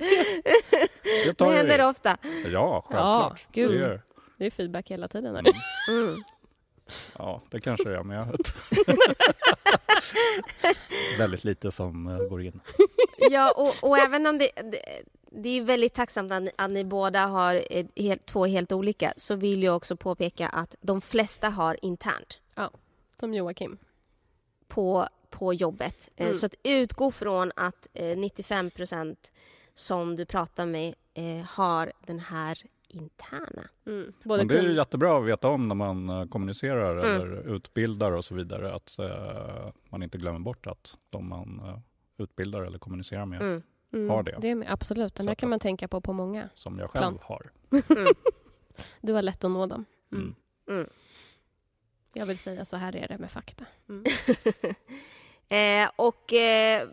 det 1.26 1.34
tar 1.34 1.50
Det 1.52 1.58
händer 1.58 1.80
i. 1.80 1.84
ofta. 1.84 2.18
Ja, 2.52 2.82
självklart. 2.88 3.48
gud. 3.52 3.72
Det 3.72 3.78
gör- 3.78 4.02
Det 4.38 4.46
är 4.46 4.52
feedback 4.52 4.92
hela 4.92 5.08
tiden. 5.08 5.36
Här. 5.36 5.42
Mm. 5.90 6.08
Mm. 6.10 6.24
Ja, 7.18 7.42
det 7.50 7.60
kanske 7.60 7.90
är, 7.90 8.04
men 8.04 8.18
jag 8.18 8.26
vet. 8.26 8.56
Väldigt 11.18 11.44
lite 11.44 11.72
som 11.72 12.08
eh, 12.08 12.18
går 12.18 12.42
in. 12.42 12.60
Ja, 13.18 13.52
och, 13.52 13.90
och 13.90 13.98
även 13.98 14.28
om 14.28 14.38
det, 14.38 14.50
det, 14.56 14.82
det 15.32 15.50
är 15.50 15.62
väldigt 15.64 15.94
tacksamt 15.94 16.32
att 16.32 16.42
ni, 16.44 16.52
att 16.58 16.70
ni 16.70 16.84
båda 16.86 17.26
har 17.26 17.64
helt, 18.02 18.26
två 18.26 18.46
helt 18.46 18.72
olika 18.72 19.14
så 19.18 19.36
vill 19.36 19.64
jag 19.64 19.76
också 19.76 19.96
påpeka 19.96 20.50
att 20.50 20.76
de 20.82 21.02
flesta 21.02 21.50
har 21.50 21.78
internt 21.82 22.40
Som 23.20 23.34
Joakim. 23.34 23.78
på, 24.68 25.08
på 25.30 25.54
jobbet. 25.54 26.10
Eh, 26.16 26.24
Mm. 26.26 26.34
Så 26.34 26.46
att 26.46 26.56
utgå 26.64 27.12
från 27.12 27.52
att 27.56 27.88
eh, 27.94 28.04
95% 28.04 29.16
som 29.74 30.16
du 30.16 30.26
pratar 30.26 30.66
med 30.66 30.96
eh, 31.14 31.46
har 31.46 31.92
den 32.06 32.20
här 32.20 32.62
interna. 32.88 33.70
Mm. 33.86 34.14
Både 34.24 34.38
Men 34.38 34.48
det 34.48 34.58
är 34.60 34.64
ju 34.64 34.76
jättebra 34.76 35.18
att 35.20 35.26
veta 35.26 35.48
om 35.48 35.68
när 35.68 35.76
man 35.76 36.28
kommunicerar 36.30 36.98
Mm. 36.98 37.22
eller 37.22 37.56
utbildar 37.56 38.12
och 38.12 38.26
så 38.26 38.36
vidare. 38.36 38.74
Att 38.76 39.00
eh, 39.00 39.72
man 39.90 40.04
inte 40.04 40.18
glömmer 40.18 40.40
bort 40.40 40.68
att 40.68 40.98
de 41.10 41.30
man 41.30 41.60
eh, 41.66 41.80
utbildar 42.24 42.62
eller 42.62 42.80
kommunicerar 42.80 43.26
med, 43.26 43.42
Mm. 43.42 43.62
mm, 43.94 44.10
har 44.10 44.24
det. 44.24 44.38
det 44.42 44.50
är, 44.50 44.64
absolut, 44.68 45.16
den 45.16 45.24
Så 45.24 45.28
där 45.28 45.32
att- 45.32 45.38
kan 45.38 45.50
man 45.50 45.60
tänka 45.60 45.88
på 45.88 46.02
på 46.02 46.14
många. 46.14 46.50
som 46.56 46.80
jag 46.80 46.90
själv 46.90 47.02
Plan. 47.02 47.20
har. 47.22 47.52
Mm. 47.98 48.14
Du 49.02 49.14
har 49.14 49.22
lätt 49.22 49.44
att 49.44 49.52
nå 49.52 49.66
dem. 49.66 49.86
Jag 52.14 52.26
vill 52.26 52.38
säga 52.38 52.66
så 52.66 52.78
här 52.78 52.96
är 52.96 53.08
det 53.08 53.18
med 53.18 53.32
fakta. 53.32 53.66
Mm. 53.90 54.04
Eh, 55.52 55.90
och 55.96 56.34
eh, 56.34 56.88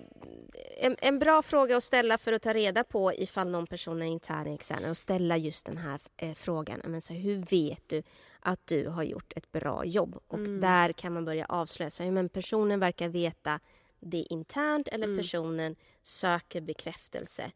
en, 0.78 0.96
en, 0.98 1.18
bra 1.18 1.42
fråga 1.42 1.76
att 1.76 1.84
ställa 1.84 2.18
för 2.18 2.32
att 2.32 2.42
ta 2.42 2.52
reda 2.52 2.84
på 2.84 3.12
ifall 3.12 3.50
någon 3.50 3.66
person 3.66 4.02
är 4.02 4.06
intern 4.06 4.40
eller 4.40 4.54
extern 4.54 4.90
och 4.90 4.96
ställa 4.96 5.36
just 5.36 5.66
den 5.66 5.76
här 5.76 6.00
eh, 6.16 6.34
frågan. 6.34 6.80
Men 6.84 7.02
så 7.02 7.12
hur 7.12 7.44
vet 7.50 7.82
du 7.86 8.02
att 8.40 8.66
du 8.66 8.88
har 8.88 9.02
gjort 9.02 9.32
ett 9.36 9.52
bra 9.52 9.84
jobb? 9.84 10.18
Och 10.26 10.38
mm. 10.38 10.60
där 10.60 10.92
kan 10.92 11.12
man 11.12 11.24
börja 11.24 11.46
avslöja 11.46 11.90
sig. 11.90 12.10
Men 12.10 12.28
personen 12.28 12.80
verkar 12.80 13.08
veta 13.08 13.60
det 14.00 14.26
internt 14.30 14.88
eller 14.88 15.06
mm. 15.06 15.18
personen 15.18 15.76
söker 16.02 16.60
bekräftelse 16.60 17.50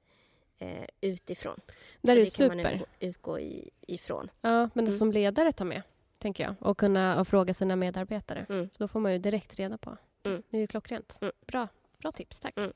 eh, 0.59 0.87
utifrån. 1.01 1.61
Där 2.01 2.15
så 2.15 2.21
är 2.21 2.25
det 2.25 2.31
super. 2.31 2.63
kan 2.63 2.79
man 2.79 2.87
utgå, 3.01 3.39
ifrån. 3.87 4.31
Ja, 4.41 4.71
men 4.75 4.87
mm. 4.87 4.99
som 4.99 5.13
ledare 5.13 5.53
ta 5.53 5.65
med, 5.65 5.83
tänker 6.21 6.45
jag. 6.45 6.55
Och 6.61 6.79
kunna 6.79 7.21
och 7.21 7.29
fråga 7.29 7.55
sina 7.55 7.77
medarbetare. 7.77 8.47
Mm. 8.49 8.69
Då 8.79 8.89
får 8.89 9.01
man 9.01 9.13
ju 9.13 9.19
direkt 9.19 9.55
reda 9.55 9.79
på. 9.79 9.97
Mm. 10.23 10.43
Det 10.51 10.57
är 10.57 10.61
ju 10.61 10.67
klockrent. 10.67 11.19
Mm. 11.21 11.33
Bra. 11.47 11.69
Bra 11.99 12.13
tips, 12.13 12.41
tack. 12.41 12.57
Mm. 12.57 12.73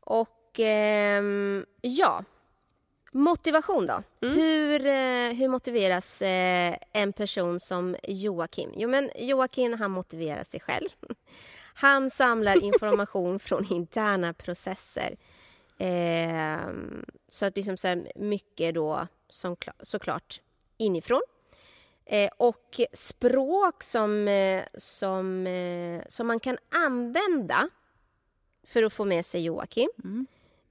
Och 0.00 0.60
eh, 0.60 1.22
ja, 1.80 2.24
motivation 3.12 3.86
då. 3.86 4.02
Mm. 4.26 4.36
Hur, 4.36 4.86
eh, 4.86 5.32
hur 5.38 5.48
motiveras 5.48 6.22
eh, 6.22 6.76
en 6.92 7.12
person 7.12 7.60
som 7.60 7.96
Joakim? 8.08 8.70
Jo, 8.76 8.88
men 8.88 9.10
Joakim 9.16 9.78
han 9.78 9.90
motiverar 9.90 10.42
sig 10.42 10.60
själv. 10.60 10.88
Han 11.78 12.10
samlar 12.10 12.62
information 12.62 13.38
från 13.38 13.72
interna 13.72 14.32
processer. 14.32 15.16
Eh, 15.78 16.68
så 17.28 17.46
att 17.46 17.56
liksom 17.56 17.76
så 17.76 17.88
här 17.88 18.12
mycket 18.16 18.74
då 18.74 19.06
som, 19.28 19.56
såklart 19.80 20.40
inifrån. 20.76 21.22
Eh, 22.04 22.30
och 22.36 22.80
språk 22.92 23.82
som, 23.82 24.28
eh, 24.28 24.64
som, 24.74 25.46
eh, 25.46 26.02
som 26.08 26.26
man 26.26 26.40
kan 26.40 26.58
använda 26.68 27.68
för 28.66 28.82
att 28.82 28.92
få 28.92 29.04
med 29.04 29.26
sig 29.26 29.44
Joakim. 29.44 29.88
Mm. 30.04 30.26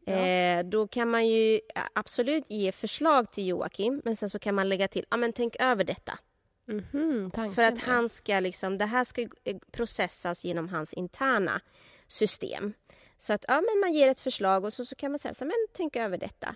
Ja. 0.05 0.13
Eh, 0.13 0.65
då 0.65 0.88
kan 0.88 1.09
man 1.09 1.27
ju 1.27 1.59
absolut 1.93 2.45
ge 2.50 2.71
förslag 2.71 3.31
till 3.31 3.47
Joakim 3.47 4.01
men 4.05 4.15
sen 4.15 4.29
så 4.29 4.39
kan 4.39 4.55
man 4.55 4.69
lägga 4.69 4.88
till, 4.88 5.05
ja 5.09 5.17
men 5.17 5.33
tänk 5.33 5.55
över 5.59 5.83
detta. 5.83 6.19
Mm 6.67 6.83
-hmm, 6.91 7.51
för 7.51 7.63
att 7.63 7.79
han 7.79 8.09
ska 8.09 8.39
liksom, 8.39 8.77
det 8.77 8.85
här 8.85 9.03
ska 9.03 9.21
eh, 9.21 9.57
processas 9.71 10.45
genom 10.45 10.69
hans 10.69 10.93
interna 10.93 11.62
system. 12.07 12.74
Så 13.17 13.34
att 13.34 13.45
ja, 13.48 13.53
men 13.53 13.79
man 13.79 13.93
ger 13.93 14.07
ett 14.07 14.19
förslag 14.19 14.65
och 14.65 14.74
så, 14.74 14.86
så 14.86 14.95
kan 14.95 15.12
man 15.12 15.19
säga 15.19 15.34
så 15.34 15.45
men 15.45 15.67
tänk 15.74 15.95
över 15.95 16.17
detta. 16.17 16.55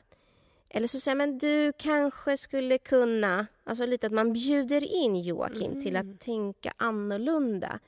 Eller 0.70 0.88
så 0.88 1.00
säger 1.00 1.16
man 1.16 1.38
du 1.38 1.74
kanske 1.78 2.38
skulle 2.38 2.78
kunna, 2.78 3.48
alltså 3.64 3.86
lite 3.86 4.08
att 4.08 4.14
man 4.14 4.34
bjuder 4.34 4.84
in 4.84 5.16
Joakim 5.16 5.72
mm. 5.72 5.82
till 5.82 5.96
att 5.96 6.04
mm. 6.04 6.18
tänka 6.18 6.74
annorlunda. 6.78 7.80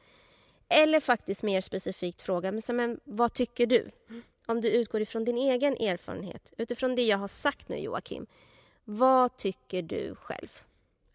Eller 0.69 0.99
faktiskt 0.99 1.43
mer 1.43 1.61
specifikt 1.61 2.21
fråga, 2.21 2.51
men, 2.51 2.61
så, 2.61 2.73
men 2.73 2.99
vad 3.03 3.33
tycker 3.33 3.67
du? 3.67 3.91
Om 4.45 4.61
du 4.61 4.69
utgår 4.69 5.01
ifrån 5.01 5.25
din 5.25 5.37
egen 5.37 5.73
erfarenhet, 5.73 6.53
utifrån 6.57 6.95
det 6.95 7.05
jag 7.05 7.17
har 7.17 7.27
sagt 7.27 7.69
nu 7.69 7.77
Joakim. 7.77 8.27
Vad 8.83 9.37
tycker 9.37 9.81
du 9.81 10.15
själv? 10.15 10.61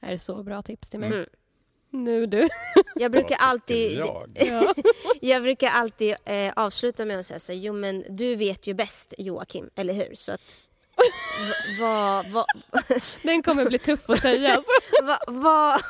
Det 0.01 0.07
är 0.07 0.17
så 0.17 0.43
bra 0.43 0.63
tips 0.63 0.91
till 0.91 1.01
mig. 1.01 1.13
Mm. 1.13 1.27
Nu 2.05 2.27
du. 2.27 2.49
Jag 2.95 3.13
brukar 3.13 3.37
alltid, 3.37 3.93
jag? 3.93 4.29
jag 5.21 5.43
brukar 5.43 5.69
alltid 5.69 6.15
eh, 6.25 6.53
avsluta 6.57 7.05
med 7.05 7.19
att 7.19 7.27
säga 7.27 7.39
så 7.39 7.53
jo 7.53 7.73
men 7.73 8.05
du 8.09 8.37
vet 8.37 8.67
ju 8.67 8.75
bäst 8.75 9.15
Joakim, 9.19 9.71
eller 9.75 9.95
hur? 9.95 10.15
Så 10.15 10.33
att 10.33 10.59
vad... 11.81 12.31
Va, 12.31 12.47
Den 13.23 13.43
kommer 13.43 13.65
bli 13.65 13.79
tuff 13.79 14.11
att 14.11 14.21
säga. 14.21 14.57
Alltså. 14.57 14.71
Vad 15.03 15.43
va, 15.43 15.81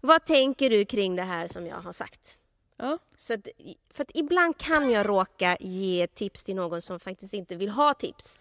va 0.00 0.18
tänker 0.18 0.70
du 0.70 0.84
kring 0.84 1.16
det 1.16 1.22
här 1.22 1.48
som 1.48 1.66
jag 1.66 1.76
har 1.76 1.92
sagt? 1.92 2.38
Ja. 2.76 2.98
Så 3.16 3.34
att, 3.34 3.48
för 3.94 4.02
att 4.02 4.10
ibland 4.14 4.58
kan 4.58 4.90
jag 4.90 5.08
råka 5.08 5.56
ge 5.60 6.06
tips 6.06 6.44
till 6.44 6.56
någon 6.56 6.82
som 6.82 7.00
faktiskt 7.00 7.34
inte 7.34 7.56
vill 7.56 7.68
ha 7.68 7.94
tips. 7.94 8.38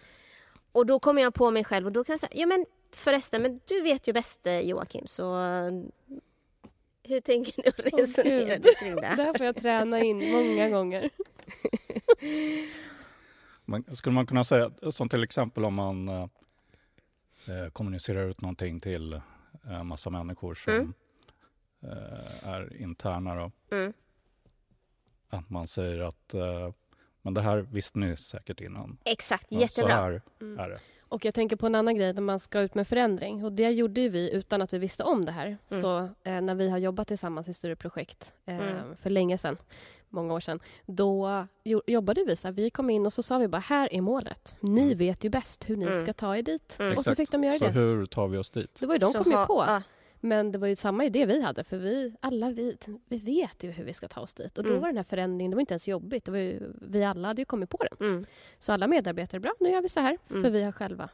Och 0.71 0.85
då 0.85 0.99
kommer 0.99 1.21
jag 1.21 1.33
på 1.33 1.51
mig 1.51 1.63
själv 1.63 1.85
och 1.85 1.91
då 1.91 2.03
kan 2.03 2.13
jag 2.13 2.19
säga, 2.19 2.31
ja 2.35 2.45
men 2.45 2.65
förresten, 2.95 3.41
men 3.41 3.59
du 3.65 3.81
vet 3.81 4.07
ju 4.07 4.13
bäst 4.13 4.47
eh, 4.47 4.59
Joakim, 4.59 5.07
så 5.07 5.35
hur 7.11 7.21
tänker 7.21 7.63
du 7.63 7.71
resonera 7.71 8.59
oh, 8.59 8.79
kring 8.79 8.95
det? 8.95 9.01
Det 9.01 9.23
här 9.23 9.37
får 9.37 9.45
jag 9.45 9.55
träna 9.55 9.99
in 9.99 10.31
många 10.31 10.69
gånger. 10.69 11.09
Man, 13.65 13.95
skulle 13.95 14.13
man 14.13 14.25
kunna 14.25 14.43
säga, 14.43 14.71
som 14.91 15.09
till 15.09 15.23
exempel 15.23 15.65
om 15.65 15.73
man 15.73 16.07
eh, 16.07 16.23
eh 17.45 17.69
kommunicerar 17.73 18.29
ut 18.29 18.41
någonting 18.41 18.79
till 18.79 19.21
en 19.63 19.71
eh, 19.71 19.83
massa 19.83 20.09
människor 20.09 20.55
som 20.55 20.73
mm. 20.73 20.93
eh, 21.81 22.47
är 22.47 22.81
interna 22.81 23.35
då. 23.35 23.51
Mm. 23.71 23.93
Att 25.29 25.49
man 25.49 25.67
säger 25.67 25.99
att 25.99 26.33
eh, 26.33 26.71
men 27.21 27.33
det 27.33 27.41
här 27.41 27.57
visste 27.57 27.99
ni 27.99 28.17
säkert 28.17 28.61
innan. 28.61 28.97
Exakt, 29.05 29.51
jättebra. 29.51 29.89
Så 29.89 29.93
här 29.93 30.21
mm. 30.41 30.59
är 30.59 30.69
det. 30.69 30.79
Och 31.11 31.25
jag 31.25 31.33
tänker 31.33 31.55
på 31.55 31.65
en 31.65 31.75
annan 31.75 31.95
grej 31.95 32.13
när 32.13 32.21
man 32.21 32.39
ska 32.39 32.61
ut 32.61 32.75
med 32.75 32.87
förändring. 32.87 33.45
Och 33.45 33.51
det 33.51 33.69
gjorde 33.69 34.09
vi 34.09 34.31
utan 34.33 34.61
att 34.61 34.73
vi 34.73 34.77
visste 34.77 35.03
om 35.03 35.25
det 35.25 35.31
här. 35.31 35.57
Mm. 35.71 35.81
Så 35.81 35.97
eh, 36.23 36.41
när 36.41 36.55
vi 36.55 36.69
har 36.69 36.77
jobbat 36.77 37.07
tillsammans 37.07 37.47
i 37.47 37.53
större 37.53 37.75
projekt 37.75 38.33
eh, 38.45 38.55
mm. 38.55 38.97
för 38.97 39.09
länge 39.09 39.37
sedan, 39.37 39.57
många 40.09 40.33
år 40.33 40.39
sedan, 40.39 40.59
då 40.85 41.45
jobbade 41.87 42.23
vi 42.27 42.35
så 42.35 42.47
här. 42.47 42.53
Vi 42.53 42.69
kom 42.69 42.89
in 42.89 43.05
och 43.05 43.13
så 43.13 43.23
sa 43.23 43.37
vi 43.37 43.47
bara, 43.47 43.59
här 43.59 43.93
är 43.93 44.01
målet. 44.01 44.55
Ni 44.59 44.81
mm. 44.81 44.97
vet 44.97 45.23
ju 45.23 45.29
bäst 45.29 45.69
hur 45.69 45.77
ni 45.77 45.85
mm. 45.85 46.03
ska 46.03 46.13
ta 46.13 46.37
er 46.37 46.41
dit. 46.41 46.75
Och 46.79 46.85
Exakt. 46.85 47.03
så 47.03 47.15
fick 47.15 47.31
de 47.31 47.43
göra 47.43 47.57
så 47.57 47.65
det. 47.65 47.73
Så 47.73 47.79
hur 47.79 48.05
tar 48.05 48.27
vi 48.27 48.37
oss 48.37 48.49
dit? 48.49 48.77
Det 48.79 48.85
var 48.85 48.95
ju 48.95 48.99
de 48.99 49.11
så 49.11 49.23
kom 49.23 49.33
ha, 49.33 49.45
på. 49.45 49.61
Ah. 49.61 49.81
Men 50.21 50.51
det 50.51 50.57
var 50.57 50.67
ju 50.67 50.75
samma 50.75 51.05
idé 51.05 51.25
vi 51.25 51.41
hade, 51.41 51.63
för 51.63 51.77
vi 51.77 52.13
alla 52.19 52.49
vi, 52.49 52.77
vi 53.05 53.17
vet 53.17 53.63
ju 53.63 53.71
hur 53.71 53.83
vi 53.83 53.93
ska 53.93 54.07
ta 54.07 54.21
oss 54.21 54.33
dit. 54.33 54.57
Och 54.57 54.63
då 54.63 54.69
mm. 54.69 54.81
var 54.81 54.87
den 54.87 54.97
här 54.97 55.03
förändringen, 55.03 55.51
det 55.51 55.55
var 55.55 55.61
inte 55.61 55.73
ens 55.73 55.87
jobbigt. 55.87 56.25
Det 56.25 56.31
var 56.31 56.37
ju, 56.37 56.73
vi 56.81 57.03
alla 57.03 57.27
hade 57.27 57.41
ju 57.41 57.45
kommit 57.45 57.69
på 57.69 57.77
den. 57.77 58.09
Mm. 58.09 58.25
Så 58.59 58.73
alla 58.73 58.87
medarbetare, 58.87 59.39
bra, 59.39 59.53
nu 59.59 59.69
gör 59.69 59.81
vi 59.81 59.89
så 59.89 59.99
här, 59.99 60.17
mm. 60.29 60.43
för 60.43 60.49
vi 60.49 60.63
har 60.63 60.71
själva. 60.71 61.09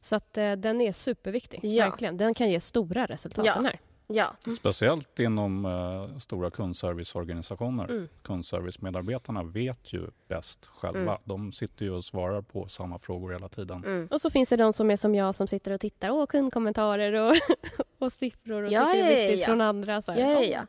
Så 0.00 0.16
att 0.16 0.38
eh, 0.38 0.52
den 0.52 0.80
är 0.80 0.92
superviktig, 0.92 1.60
ja. 1.62 1.84
verkligen. 1.84 2.16
Den 2.16 2.34
kan 2.34 2.50
ge 2.50 2.60
stora 2.60 3.06
resultat, 3.06 3.46
ja. 3.46 3.54
den 3.54 3.64
här. 3.64 3.80
Ja. 4.12 4.36
Mm. 4.46 4.56
Speciellt 4.56 5.20
inom 5.20 5.64
uh, 5.64 6.18
stora 6.18 6.50
kundserviceorganisationer. 6.50 7.84
Mm. 7.84 8.08
Kundservicemedarbetarna 8.22 9.42
vet 9.42 9.92
ju 9.92 10.06
bäst 10.28 10.66
själva. 10.66 11.00
Mm. 11.00 11.22
De 11.24 11.52
sitter 11.52 11.84
ju 11.84 11.90
och 11.90 12.04
svarar 12.04 12.42
på 12.42 12.68
samma 12.68 12.98
frågor 12.98 13.32
hela 13.32 13.48
tiden. 13.48 13.84
Mm. 13.84 14.08
Och 14.10 14.20
så 14.20 14.30
finns 14.30 14.48
det 14.48 14.56
de 14.56 14.72
som 14.72 14.90
är 14.90 14.96
som 14.96 15.14
jag 15.14 15.34
som 15.34 15.46
sitter 15.46 15.72
och 15.72 15.80
tittar 15.80 16.08
på 16.08 16.26
kundkommentarer 16.26 17.12
och, 17.12 17.34
och 17.98 18.12
siffror 18.12 18.62
och 18.62 18.72
ja, 18.72 18.86
tycker 18.86 18.98
ja, 18.98 19.06
det 19.06 19.22
är 19.22 19.26
viktigt 19.26 19.40
ja. 19.40 19.46
från 19.46 19.60
andra. 19.60 20.02
Så 20.02 20.12
här. 20.12 20.20
Ja, 20.20 20.32
ja, 20.32 20.44
ja. 20.44 20.66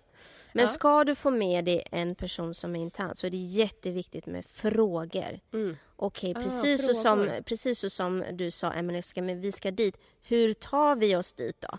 Men 0.53 0.67
ska 0.67 1.03
du 1.03 1.15
få 1.15 1.31
med 1.31 1.65
dig 1.65 1.87
en 1.91 2.15
person 2.15 2.53
som 2.53 2.75
är 2.75 2.79
intern 2.79 3.15
så 3.15 3.27
är 3.27 3.31
det 3.31 3.37
jätteviktigt 3.37 4.25
med 4.25 4.45
frågor. 4.45 5.39
Mm. 5.53 5.77
Okej, 5.95 6.31
okay, 6.31 6.43
precis, 6.43 6.83
ah, 6.83 6.93
så 6.93 6.93
som, 6.93 7.29
precis 7.45 7.79
så 7.79 7.89
som 7.89 8.23
du 8.31 8.51
sa, 8.51 8.71
Emelie, 8.71 9.03
men 9.15 9.41
vi 9.41 9.51
ska 9.51 9.71
dit. 9.71 9.97
Hur 10.21 10.53
tar 10.53 10.95
vi 10.95 11.15
oss 11.15 11.33
dit 11.33 11.61
då? 11.61 11.77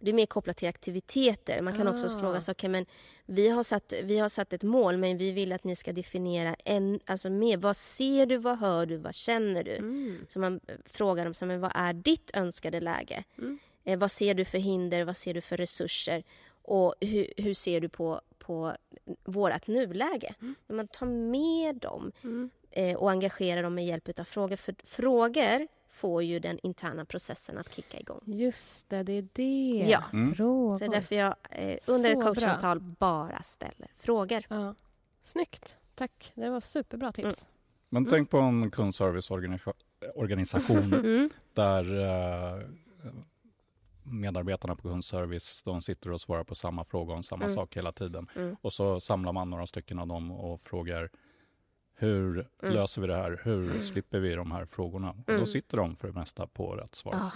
Det 0.00 0.10
är 0.10 0.14
mer 0.14 0.26
kopplat 0.26 0.56
till 0.56 0.68
aktiviteter. 0.68 1.62
Man 1.62 1.74
kan 1.76 1.88
ah. 1.88 1.90
också 1.90 2.08
fråga 2.08 2.40
sig, 2.40 2.52
okay, 2.52 2.70
men 2.70 2.86
vi 3.26 3.48
har, 3.48 3.62
satt, 3.62 3.92
vi 4.02 4.18
har 4.18 4.28
satt 4.28 4.52
ett 4.52 4.62
mål 4.62 4.96
men 4.96 5.18
vi 5.18 5.30
vill 5.30 5.52
att 5.52 5.64
ni 5.64 5.76
ska 5.76 5.92
definiera 5.92 6.54
en, 6.64 7.00
alltså 7.04 7.30
mer. 7.30 7.56
Vad 7.56 7.76
ser 7.76 8.26
du, 8.26 8.36
vad 8.36 8.58
hör 8.58 8.86
du, 8.86 8.96
vad 8.96 9.14
känner 9.14 9.64
du? 9.64 9.74
Mm. 9.74 10.26
Så 10.28 10.38
man 10.38 10.60
frågar 10.86 11.24
dem, 11.24 11.34
så, 11.34 11.46
men 11.46 11.60
vad 11.60 11.72
är 11.74 11.92
ditt 11.92 12.30
önskade 12.34 12.80
läge? 12.80 13.24
Mm. 13.38 13.58
Eh, 13.84 13.98
vad 13.98 14.10
ser 14.10 14.34
du 14.34 14.44
för 14.44 14.58
hinder, 14.58 15.04
vad 15.04 15.16
ser 15.16 15.34
du 15.34 15.40
för 15.40 15.56
resurser? 15.56 16.22
Och 16.62 16.94
hur, 17.00 17.32
hur 17.36 17.54
ser 17.54 17.80
du 17.80 17.88
på, 17.88 18.20
på 18.38 18.76
vårt 19.24 19.66
nuläge? 19.66 20.34
Mm. 20.40 20.54
Man 20.68 20.88
tar 20.88 21.06
med 21.06 21.76
dem 21.76 22.12
mm. 22.22 22.50
Eh, 22.70 22.96
och 22.96 23.10
engagerar 23.10 23.62
dem 23.62 23.74
med 23.74 23.86
hjälp 23.86 24.18
av 24.18 24.24
frågor. 24.24 24.56
För 24.56 24.74
frågor 24.84 25.66
får 25.88 26.22
ju 26.22 26.38
den 26.38 26.58
interna 26.62 27.04
processen 27.04 27.58
att 27.58 27.74
kicka 27.74 28.00
igång. 28.00 28.20
Just 28.24 28.88
det, 28.88 29.02
det 29.02 29.12
är 29.12 29.28
det. 29.32 29.84
Ja. 29.88 30.04
Mm. 30.12 30.34
Frågor. 30.34 30.78
Så 30.78 30.84
det 30.84 30.90
är 30.90 30.90
därför 30.90 31.14
jag 31.14 31.34
eh, 31.50 31.76
under 31.88 32.10
ett 32.10 32.24
coachsamtal 32.24 32.80
bara 32.80 33.42
ställer 33.42 33.90
frågor. 33.96 34.44
Ja. 34.48 34.74
Snyggt. 35.22 35.76
Tack. 35.94 36.32
Det 36.34 36.50
var 36.50 36.60
superbra 36.60 37.12
tips. 37.12 37.24
Mm. 37.24 37.34
Men 37.88 38.02
mm. 38.02 38.10
tänk 38.10 38.30
på 38.30 38.38
en 38.38 38.70
kundserviceorganisation 38.70 40.94
mm. 41.04 41.30
där 41.54 41.92
uh, 41.92 42.62
medarbetarna 44.02 44.76
på 44.76 44.82
kundservice 44.82 45.62
de 45.62 45.82
sitter 45.82 46.10
och 46.10 46.20
svarar 46.20 46.44
på 46.44 46.54
samma 46.54 46.84
fråga 46.84 47.14
om 47.14 47.22
samma 47.22 47.44
mm. 47.44 47.54
sak 47.54 47.76
hela 47.76 47.92
tiden. 47.92 48.28
Mm. 48.36 48.56
Och 48.60 48.72
så 48.72 49.00
samlar 49.00 49.32
man 49.32 49.50
några 49.50 49.66
stycken 49.66 49.98
av 49.98 50.06
dem 50.06 50.30
och 50.30 50.60
frågar 50.60 51.10
hur 52.00 52.46
mm. 52.62 52.74
löser 52.74 53.00
vi 53.00 53.06
det 53.06 53.16
här? 53.16 53.40
Hur 53.44 53.70
mm. 53.70 53.82
slipper 53.82 54.18
vi 54.18 54.34
de 54.34 54.52
här 54.52 54.64
frågorna? 54.64 55.10
Och 55.10 55.24
då 55.26 55.32
mm. 55.32 55.46
sitter 55.46 55.76
de 55.76 55.96
för 55.96 56.08
det 56.08 56.14
mesta 56.14 56.46
på 56.46 56.76
rätt 56.76 56.94
svar. 56.94 57.14
Ah. 57.14 57.32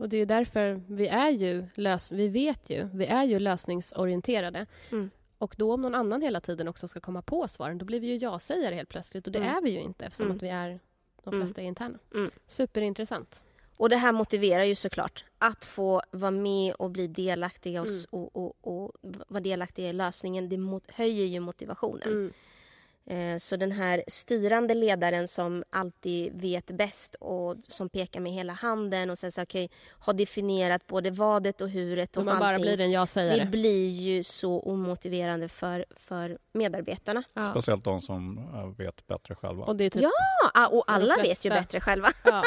Och 0.00 0.08
det 0.08 0.16
är 0.16 0.26
därför 0.26 0.82
vi 0.86 1.06
är 1.06 1.30
ju 1.30 1.66
lös 1.74 2.12
vi 2.12 2.28
vet 2.28 2.70
ju, 2.70 2.88
vi 2.94 3.06
är 3.06 3.24
ju 3.24 3.38
lösningsorienterade. 3.38 4.66
Mm. 4.90 5.10
Och 5.38 5.54
då 5.58 5.72
om 5.72 5.82
någon 5.82 5.94
annan 5.94 6.22
hela 6.22 6.40
tiden 6.40 6.68
också 6.68 6.88
ska 6.88 7.00
komma 7.00 7.22
på 7.22 7.48
svaren, 7.48 7.78
då 7.78 7.84
blir 7.84 8.00
vi 8.00 8.06
ju 8.06 8.16
ja-sägare 8.16 8.74
helt 8.74 8.88
plötsligt. 8.88 9.26
Och 9.26 9.32
det 9.32 9.38
mm. 9.38 9.56
är 9.56 9.62
vi 9.62 9.70
ju 9.70 9.80
inte 9.80 10.06
eftersom 10.06 10.26
mm. 10.26 10.36
att 10.36 10.42
vi 10.42 10.48
är, 10.48 10.80
de 11.24 11.32
flesta 11.32 11.62
är 11.62 11.66
interna. 11.66 11.98
Mm. 12.14 12.30
Superintressant. 12.46 13.42
Och 13.76 13.88
det 13.88 13.96
här 13.96 14.12
motiverar 14.12 14.64
ju 14.64 14.74
såklart. 14.74 15.24
Att 15.38 15.64
få 15.64 16.02
vara 16.10 16.30
med 16.30 16.74
och 16.74 16.90
bli 16.90 17.06
delaktiga 17.06 17.82
och, 17.82 17.88
Mm. 17.88 18.04
och, 18.10 18.36
och, 18.36 18.56
och 18.60 18.92
vara 19.28 19.40
delaktiga 19.40 19.88
i 19.88 19.92
lösningen, 19.92 20.48
det 20.48 20.58
mot, 20.58 20.90
höjer 20.90 21.26
ju 21.26 21.40
motivationen. 21.40 22.08
Mm. 22.08 22.32
Eh, 23.10 23.36
Så 23.38 23.56
den 23.56 23.72
här 23.72 24.04
styrande 24.06 24.74
ledaren 24.74 25.28
som 25.28 25.64
alltid 25.70 26.32
vet 26.40 26.66
bäst 26.66 27.14
och 27.20 27.56
som 27.68 27.88
pekar 27.88 28.20
med 28.20 28.32
hela 28.32 28.52
handen 28.52 29.10
och 29.10 29.18
sen 29.18 29.32
så, 29.32 29.42
okay, 29.42 29.68
har 29.90 30.12
definierat 30.12 30.86
både 30.86 31.10
vadet 31.10 31.60
och 31.60 31.70
huret 31.70 32.16
och 32.16 32.24
man 32.24 32.38
bara 32.38 32.48
allting. 32.48 32.62
blir 32.62 32.72
en 32.72 32.78
det 32.78 32.86
ja-sägare. 32.94 33.44
blir 33.46 33.88
ju 33.88 34.22
så 34.22 34.60
omotiverande 34.60 35.48
för, 35.48 35.84
för 35.96 36.36
medarbetarna. 36.52 37.22
Ja. 37.34 37.50
Speciellt 37.50 37.84
de 37.84 38.00
som 38.00 38.38
eh, 38.38 38.84
vet 38.84 39.06
bättre 39.06 39.34
själva. 39.34 39.64
Och 39.64 39.76
det 39.76 39.84
är 39.84 39.90
typ, 39.90 40.02
Ja, 40.02 40.10
ah, 40.54 40.66
och 40.66 40.84
alla 40.86 41.16
vet 41.16 41.44
ju 41.44 41.50
bättre 41.50 41.80
själva. 41.80 42.12
ja. 42.24 42.42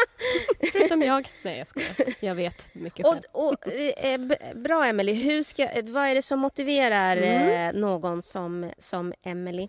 Förutom 0.72 1.02
jag. 1.02 1.28
Nej, 1.44 1.58
jag 1.58 1.68
skojar. 1.68 1.92
Jag 2.20 2.36
vet 2.36 2.70
mycket 2.76 3.06
själv. 3.06 3.22
Och, 3.32 3.48
och, 3.54 3.68
eh, 4.06 4.20
bra, 4.56 4.86
Emily. 4.86 5.14
Hur 5.14 5.44
ska, 5.44 5.64
eh, 5.64 5.84
vad 5.86 6.04
är 6.08 6.16
det 6.16 6.22
som 6.22 6.40
motiverar 6.40 7.18
Mm. 7.18 7.76
eh, 7.76 7.82
någon 7.82 8.22
som, 8.22 8.72
som 8.78 9.14
Emily? 9.24 9.68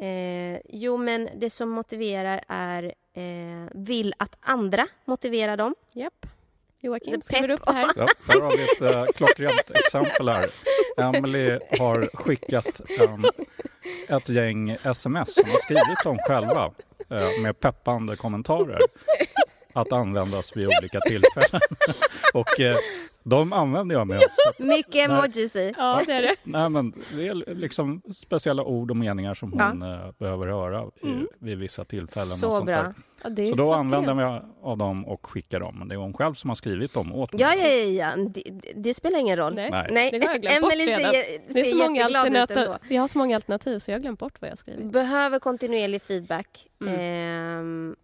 Eh, 0.00 0.60
jo, 0.68 0.96
men 0.96 1.28
det 1.34 1.50
som 1.50 1.70
motiverar 1.70 2.44
är 2.48 2.82
eh, 3.14 3.68
vill 3.74 4.14
att 4.18 4.36
andra 4.40 4.86
motiverar 5.04 5.56
dem. 5.56 5.74
Japp. 5.94 6.26
Joakim, 6.80 7.22
skriver 7.22 7.48
du 7.48 7.54
upp 7.54 7.66
det 7.66 7.72
här? 7.72 7.90
Ja, 7.96 8.06
där 8.26 8.40
har 8.40 8.56
vi 8.56 8.62
ett 8.62 8.94
eh, 8.94 9.04
klockrent 9.14 9.70
exempel 9.70 10.28
här. 10.28 10.46
Emily 10.96 11.58
har 11.78 12.08
skickat 12.14 12.80
en, 13.00 13.24
ett 14.08 14.28
gäng 14.28 14.70
sms 14.70 15.34
som 15.34 15.50
har 15.50 15.58
skrivit 15.58 16.04
dem 16.04 16.18
själva 16.18 16.72
eh, 17.10 17.42
med 17.42 17.60
peppande 17.60 18.16
kommentarer 18.16 18.80
att 19.72 19.92
användas 19.92 20.56
vid 20.56 20.66
olika 20.66 21.00
tillfällen. 21.00 21.60
Och 22.34 22.60
eh, 22.60 22.76
de 23.28 23.52
använder 23.52 23.96
jag 23.96 24.06
mig 24.06 24.16
av. 24.58 24.66
Mycket 24.66 25.10
emojis 25.10 25.56
i. 25.56 25.74
Ja, 25.78 26.02
det 26.06 26.12
är 26.12 26.22
det. 26.22 26.34
nej, 26.44 26.68
men 26.70 26.92
det 27.16 27.26
är 27.28 27.54
liksom 27.54 28.02
speciella 28.14 28.62
ord 28.64 28.90
och 28.90 28.96
meningar 28.96 29.34
som 29.34 29.52
hon 29.52 29.82
eh, 29.82 30.10
behöver 30.18 30.46
höra 30.46 30.84
i, 31.02 31.06
Mm. 31.06 31.26
vid 31.40 31.58
vissa 31.58 31.84
tillfällen. 31.84 32.32
och 32.32 32.38
Så 32.38 32.50
sånt 32.50 32.66
bra. 32.66 32.92
Ja, 33.22 33.30
Så 33.50 33.54
då 33.54 33.72
använder 33.74 34.08
jag 34.08 34.16
mig 34.16 34.42
av 34.62 34.78
dem 34.78 35.06
och 35.06 35.26
skickar 35.26 35.60
dem. 35.60 35.78
Men 35.78 35.88
det 35.88 35.94
är 35.94 35.96
hon 35.96 36.12
själv 36.14 36.34
som 36.34 36.50
har 36.50 36.54
skrivit 36.54 36.92
dem 36.94 37.12
åt 37.12 37.32
mig. 37.32 37.42
Ja, 37.42 37.54
ja, 37.54 37.68
ja. 37.68 38.12
ja. 38.16 38.24
Det, 38.28 38.42
det- 38.76 38.94
spelar 38.94 39.18
ingen 39.18 39.36
roll. 39.36 39.54
Nej. 39.54 39.70
Nej. 39.90 40.10
Det 40.10 40.26
har 40.26 40.32
jag 40.34 40.42
glömt 40.42 40.60
bort 40.60 40.72
Emily 40.72 40.86
redan. 40.86 41.12
ser, 41.12 41.52
Det 41.54 41.60
är 41.60 41.64
så 41.64 41.76
många 41.76 42.04
alternativ. 42.04 42.68
Jag 42.88 43.00
har 43.00 43.08
så 43.08 43.18
många 43.18 43.36
alternativ 43.36 43.78
så 43.78 43.90
jag 43.90 43.96
har 43.96 44.02
glömt 44.02 44.18
bort 44.18 44.40
vad 44.40 44.50
jag 44.50 44.58
skrivit. 44.58 44.92
Behöver 44.92 45.38
kontinuerlig 45.38 46.02
feedback. 46.02 46.66
Mm. 46.80 46.94
Ehm, 47.00 47.96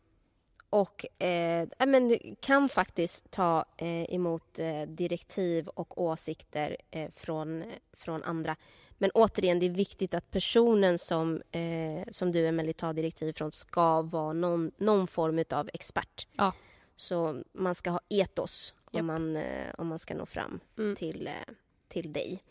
och 0.73 1.23
eh, 1.23 1.69
men 1.87 2.19
kan 2.41 2.69
faktiskt 2.69 3.31
ta 3.31 3.65
eh, 3.77 4.15
emot 4.15 4.59
eh, 4.59 4.83
direktiv 4.83 5.69
och 5.69 6.03
åsikter 6.03 6.77
eh, 6.91 7.11
från, 7.17 7.65
från 7.97 8.23
andra. 8.23 8.57
Men 8.99 9.11
återigen, 9.15 9.59
det 9.59 9.67
är 9.67 9.71
viktigt 9.71 10.15
att 10.15 10.31
personen 10.31 10.99
som, 10.99 11.43
eh, 11.53 12.09
som 12.11 12.33
du, 12.33 12.47
Emelie, 12.47 12.73
tar 12.73 12.93
direktiv 12.93 13.33
från 13.33 13.53
ska 13.53 14.03
vara 14.03 14.33
någon, 14.33 14.73
någon 14.79 15.07
form 15.07 15.45
av 15.51 15.71
expert. 15.75 16.27
Ja. 16.37 16.53
Så 16.97 17.43
man 17.53 17.75
ska 17.75 17.91
ha 17.91 18.01
etos 18.09 18.75
om, 18.93 19.07
man, 19.07 19.37
eh, 19.37 19.43
om 19.79 19.87
man 19.87 19.99
ska 19.99 20.15
nå 20.15 20.27
fram 20.27 20.61
Mm. 20.79 20.97
till, 20.97 21.27
eh, 21.27 21.33
till 21.89 22.13
dig. 22.13 22.43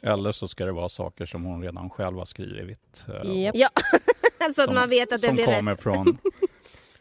Eller 0.00 0.32
så 0.32 0.48
ska 0.48 0.64
det 0.66 0.72
vara 0.72 0.88
saker 0.88 1.26
som 1.26 1.44
hon 1.44 1.62
redan 1.62 1.90
själv 1.90 2.18
har 2.18 2.24
skrivit. 2.24 3.04
eh, 3.24 3.40
Japp. 3.42 3.56
Ja, 3.56 3.68
så 4.56 4.62
att 4.62 4.74
man 4.74 4.88
vet 4.88 5.12
att 5.12 5.20
det 5.20 5.26
som 5.26 5.34
blir 5.36 5.44
kommer 5.44 5.72
rätt. 5.72 5.80
från 5.82 6.18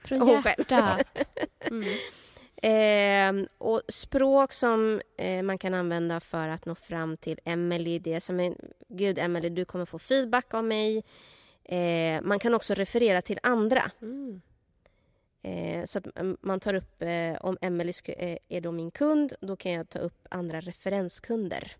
Från 0.07 0.27
hjärtat. 0.27 1.29
Mm. 1.71 3.41
Eh, 3.41 3.47
och 3.57 3.81
språk 3.87 4.53
som 4.53 5.01
eh, 5.17 5.41
man 5.43 5.57
kan 5.57 5.73
använda 5.73 6.19
för 6.19 6.47
att 6.47 6.65
nå 6.65 6.75
fram 6.75 7.17
till 7.17 7.39
Emily, 7.45 7.99
det 7.99 8.13
är 8.13 8.19
som 8.19 8.39
en, 8.39 8.55
Gud 8.89 9.19
Emily, 9.19 9.49
du 9.49 9.65
kommer 9.65 9.85
få 9.85 9.99
feedback 9.99 10.53
av 10.53 10.63
mig. 10.63 11.03
Eh, 11.63 12.21
man 12.21 12.39
kan 12.39 12.53
också 12.53 12.73
referera 12.73 13.21
till 13.21 13.39
andra. 13.43 13.91
Mm. 14.01 14.41
Eh, 15.43 15.85
så 15.85 15.99
att 15.99 16.07
mm, 16.19 16.37
man 16.41 16.59
tar 16.59 16.73
upp, 16.73 17.01
eh, 17.01 17.35
om 17.41 17.57
Emily 17.61 17.93
eh, 18.05 18.37
är 18.49 18.61
då 18.61 18.71
min 18.71 18.91
kund, 18.91 19.33
då 19.41 19.55
kan 19.55 19.71
jag 19.71 19.89
ta 19.89 19.99
upp 19.99 20.27
andra 20.29 20.61
referenskunder. 20.61 21.75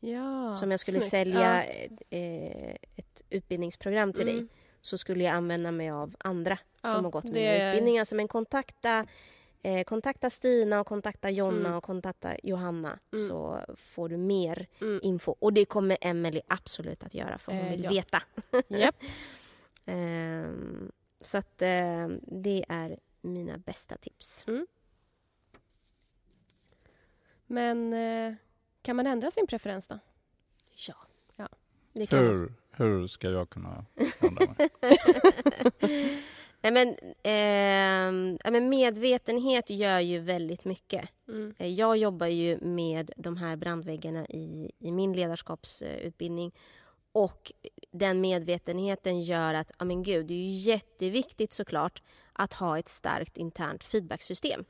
Ja, 0.00 0.54
Så 0.58 0.64
om 0.64 0.70
jag 0.70 0.80
skulle 0.80 1.00
snyggt. 1.00 1.10
sälja 1.10 1.64
eh, 2.10 2.74
ett 2.96 3.22
utbildningsprogram 3.30 4.12
till 4.12 4.28
Mm. 4.28 4.36
dig 4.36 4.48
så 4.84 4.98
skulle 4.98 5.24
jag 5.24 5.34
använda 5.34 5.70
mig 5.72 5.90
av 5.90 6.14
andra 6.18 6.58
Ja, 6.82 6.92
som 6.94 7.04
har 7.04 7.10
gått 7.10 7.24
det- 7.24 7.30
mina 7.32 7.68
utbildningar. 7.70 8.04
Som 8.04 8.20
en 8.20 8.28
kontakta, 8.28 9.06
eh, 9.62 9.84
kontakta 9.84 10.30
Stina 10.30 10.80
och 10.80 10.86
kontakta 10.86 11.30
Jonna 11.30 11.58
Mm. 11.68 11.74
och 11.74 11.84
kontakta 11.84 12.36
Johanna 12.42 12.98
Mm. 13.12 13.26
så 13.28 13.60
får 13.76 14.08
du 14.08 14.16
mer 14.16 14.66
Mm. 14.80 15.00
info. 15.02 15.34
Och 15.38 15.52
det 15.52 15.64
kommer 15.64 15.98
Emily 16.00 16.40
absolut 16.46 17.04
att 17.04 17.14
göra 17.14 17.38
för 17.38 17.52
hon 17.52 17.60
Eh, 17.62 17.70
vill 17.70 17.84
ja. 17.84 17.90
veta. 17.90 18.22
Japp. 18.68 18.96
Ehm, 19.86 20.92
så 21.20 21.38
att 21.38 21.62
eh, 21.62 22.08
det 22.22 22.64
är 22.68 22.98
mina 23.20 23.58
bästa 23.58 23.96
tips. 23.96 24.44
Men 27.46 27.92
eh, 27.92 28.34
kan 28.82 28.96
man 28.96 29.06
ändra 29.06 29.30
sin 29.30 29.46
preferens 29.46 29.88
då? 29.88 29.98
Ja. 30.88 30.94
Ja. 31.36 31.48
Det 31.92 32.06
kan 32.06 32.24
man 32.24 32.34
hur, 32.34 32.52
hur 32.76 33.06
ska 33.06 33.30
jag 33.30 33.50
kunna 33.50 33.84
ändra 34.20 34.46
mig? 34.46 34.68
Nej, 36.60 36.72
men, 36.72 36.96
ja, 38.44 38.50
men 38.50 38.68
medvetenhet 38.68 39.70
gör 39.70 40.00
ju 40.00 40.18
väldigt 40.18 40.64
mycket. 40.64 41.08
Mm. 41.28 41.54
Eh, 41.58 41.68
Jag 41.68 41.96
jobbar 41.96 42.26
ju 42.26 42.58
med 42.60 43.10
de 43.16 43.36
här 43.36 43.56
brandväggarna 43.56 44.26
i, 44.26 44.70
i 44.78 44.92
min 44.92 45.12
ledarskapsutbildning. 45.12 46.52
Och 47.12 47.52
den 47.90 48.20
medvetenheten 48.20 49.22
gör 49.22 49.54
att, 49.54 49.70
ja 49.78 49.84
men 49.84 50.02
gud, 50.02 50.26
det 50.26 50.34
är 50.34 50.38
ju 50.38 50.54
jätteviktigt 50.54 51.52
såklart 51.52 52.02
att 52.32 52.52
ha 52.52 52.78
ett 52.78 52.88
starkt 52.88 53.36
internt 53.36 53.84
feedbacksystem. 53.84 54.64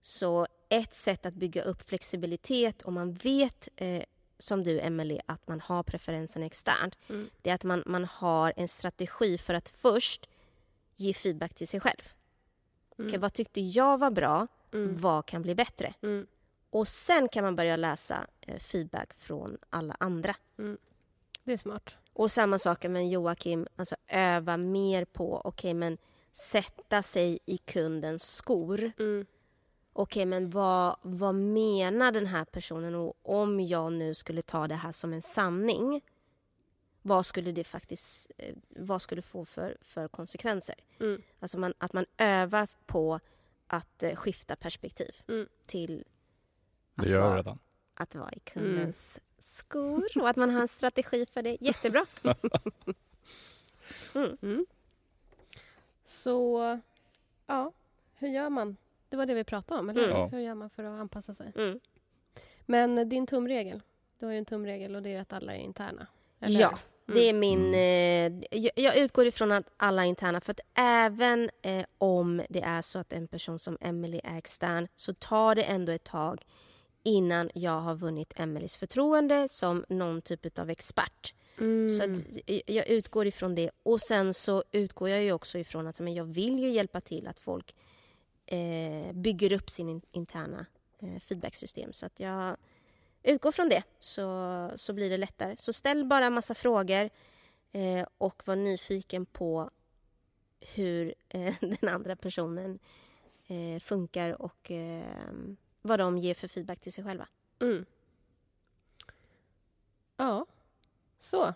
Så 0.00 0.46
ett 0.68 0.94
sätt 0.94 1.26
att 1.26 1.34
bygga 1.34 1.62
upp 1.62 1.88
flexibilitet 1.88 2.82
om 2.82 2.94
man 2.94 3.14
vet, 3.14 3.68
eh, 3.76 4.02
som 4.38 4.64
du 4.64 4.80
Emily, 4.80 5.20
att 5.26 5.48
man 5.48 5.60
har 5.60 5.82
preferensen 5.82 6.42
externt. 6.42 6.96
Mm. 7.08 7.30
Det 7.42 7.50
är 7.50 7.54
att 7.54 7.64
man, 7.64 7.82
man 7.86 8.04
har 8.04 8.52
en 8.56 8.68
strategi 8.68 9.38
för 9.38 9.54
att 9.54 9.68
först 9.68 10.28
ge 10.96 11.14
feedback 11.14 11.54
till 11.54 11.68
sig 11.68 11.80
själv. 11.80 12.02
Mm. 12.98 13.08
Okej, 13.08 13.18
vad 13.18 13.32
tyckte 13.32 13.60
jag 13.60 13.98
var 13.98 14.10
bra? 14.10 14.46
Mm. 14.72 15.00
Vad 15.00 15.26
kan 15.26 15.42
bli 15.42 15.54
bättre? 15.54 15.94
Mm. 16.02 16.26
Och 16.70 16.88
sen 16.88 17.28
kan 17.28 17.44
man 17.44 17.56
börja 17.56 17.76
läsa 17.76 18.26
eh, 18.40 18.58
feedback 18.58 19.14
från 19.18 19.58
alla 19.70 19.96
andra. 20.00 20.34
Det 21.44 21.52
är 21.52 21.56
smart. 21.56 21.96
Och 22.12 22.30
samma 22.30 22.58
sak 22.58 22.84
med 22.84 23.08
Joakim, 23.08 23.66
alltså 23.76 23.96
öva 24.08 24.56
mer 24.56 25.04
på, 25.04 25.40
okej 25.44 25.74
men 25.74 25.98
sätta 26.32 27.02
sig 27.02 27.38
i 27.46 27.56
kundens 27.56 28.34
skor. 28.34 28.92
Mm. 28.98 29.26
Okej 30.00 30.26
men 30.26 30.50
vad, 30.50 30.96
vad 31.02 31.34
menar 31.34 32.12
den 32.12 32.26
här 32.26 32.44
personen 32.44 32.94
och 32.94 33.16
om 33.22 33.60
jag 33.60 33.92
nu 33.92 34.14
skulle 34.14 34.42
ta 34.42 34.68
det 34.68 34.74
här 34.74 34.92
som 34.92 35.12
en 35.12 35.22
sanning 35.22 36.00
vad 37.02 37.26
skulle 37.26 37.52
det 37.52 37.64
faktiskt 37.64 38.30
eh, 38.38 38.54
vad 38.68 39.02
skulle 39.02 39.18
det 39.18 39.26
få 39.26 39.44
för, 39.44 39.76
för 39.80 40.08
konsekvenser? 40.08 40.74
Mm. 41.00 41.22
Alltså 41.40 41.58
man, 41.58 41.74
att 41.78 41.92
man 41.92 42.06
övar 42.18 42.68
på 42.86 43.20
att 43.66 44.02
eh, 44.02 44.14
skifta 44.16 44.56
perspektiv 44.56 45.10
Mm. 45.28 45.48
till 45.66 46.04
Det 46.94 47.02
att 47.02 47.08
gör 47.10 47.18
jag 47.20 47.26
vara, 47.28 47.38
redan. 47.38 47.58
att 47.94 48.14
vara 48.14 48.32
i 48.32 48.38
kundens 48.38 49.20
skor 49.38 50.04
och 50.16 50.28
att 50.28 50.36
man 50.36 50.50
har 50.50 50.60
en 50.60 50.68
strategi 50.68 51.26
för 51.26 51.42
det. 51.42 51.56
Jättebra. 51.60 52.06
Mm. 54.14 54.66
Så, 56.04 56.78
ja, 57.46 57.72
hur 58.14 58.28
gör 58.28 58.50
man? 58.50 58.76
Det 59.08 59.16
var 59.16 59.26
det 59.26 59.34
vi 59.34 59.44
pratade 59.44 59.80
om, 59.80 59.90
eller 59.90 60.00
hur? 60.00 60.08
Mm. 60.10 60.18
Ja. 60.20 60.26
Hur 60.28 60.38
gör 60.40 60.54
man 60.54 60.70
för 60.70 60.84
att 60.84 61.00
anpassa 61.00 61.34
sig? 61.34 61.52
Mm. 61.56 61.80
Men 62.66 63.08
din 63.08 63.26
tumregel, 63.26 63.82
du 64.18 64.26
har 64.26 64.32
ju 64.32 64.38
en 64.38 64.44
tumregel 64.44 64.96
och 64.96 65.02
det 65.02 65.14
är 65.14 65.20
att 65.20 65.32
alla 65.32 65.54
är 65.54 65.58
interna. 65.60 66.06
Eller 66.40 66.60
Ja, 66.60 66.78
hur? 67.06 67.14
det 67.14 67.20
är 67.20 67.30
Mm. 67.30 67.40
min... 67.40 67.74
Eh, 67.74 68.58
jag, 68.60 68.72
jag 68.76 68.96
utgår 68.96 69.26
ifrån 69.26 69.52
att 69.52 69.64
alla 69.76 70.02
är 70.04 70.08
interna. 70.08 70.40
För 70.40 70.50
att 70.52 70.60
även 70.74 71.50
eh, 71.62 71.84
om 71.98 72.42
det 72.48 72.60
är 72.60 72.82
så 72.82 72.98
att 72.98 73.12
en 73.12 73.28
person 73.28 73.58
som 73.58 73.78
Emily 73.80 74.20
är 74.24 74.38
extern 74.38 74.88
så 74.96 75.14
tar 75.14 75.54
det 75.54 75.62
ändå 75.62 75.92
ett 75.92 76.04
tag 76.04 76.42
innan 77.02 77.50
jag 77.54 77.80
har 77.80 77.94
vunnit 77.94 78.32
Emelies 78.36 78.76
förtroende 78.76 79.48
som 79.48 79.84
någon 79.88 80.22
typ 80.22 80.58
av 80.58 80.70
expert. 80.70 81.34
Mm. 81.58 81.90
Så 81.90 82.02
att 82.04 82.26
jag- 82.46 82.62
jag 82.66 82.88
utgår 82.88 83.26
ifrån 83.26 83.54
det. 83.54 83.70
Och 83.82 84.00
sen 84.00 84.34
så 84.34 84.64
utgår 84.72 85.08
jag 85.08 85.22
ju 85.22 85.32
också 85.32 85.58
ifrån 85.58 85.86
att 85.86 86.00
men 86.00 86.14
jag 86.14 86.24
vill 86.24 86.58
ju 86.58 86.70
hjälpa 86.70 87.00
till 87.00 87.26
att 87.26 87.38
folk 87.38 87.74
eh, 88.50 89.12
bygger 89.12 89.52
upp 89.52 89.70
sin 89.70 89.88
in, 89.88 90.02
interna 90.12 90.66
eh, 90.98 91.18
feedbacksystem. 91.20 91.92
Så 91.92 92.06
att 92.06 92.20
jag 92.20 92.56
utgår 93.22 93.52
från 93.52 93.68
det 93.68 93.82
så, 94.00 94.70
så 94.76 94.92
blir 94.92 95.10
det 95.10 95.16
lättare. 95.16 95.56
Så 95.56 95.72
ställ 95.72 96.04
bara 96.04 96.26
en 96.26 96.32
massa 96.34 96.54
frågor 96.54 97.10
eh, 97.72 98.06
och 98.18 98.42
var 98.46 98.56
nyfiken 98.56 99.26
på 99.26 99.70
hur 100.60 101.14
eh, 101.28 101.54
den 101.60 101.88
andra 101.88 102.16
personen 102.16 102.78
eh, 103.46 103.80
funkar 103.80 104.42
och 104.42 104.70
eh, 104.70 105.32
vad 105.82 105.98
de 105.98 106.18
ger 106.18 106.34
för 106.34 106.48
feedback 106.48 106.80
till 106.80 106.92
sig 106.92 107.04
själva. 107.04 107.28
Mm. 107.60 107.84
Ja, 110.16 110.46
så. 111.18 111.54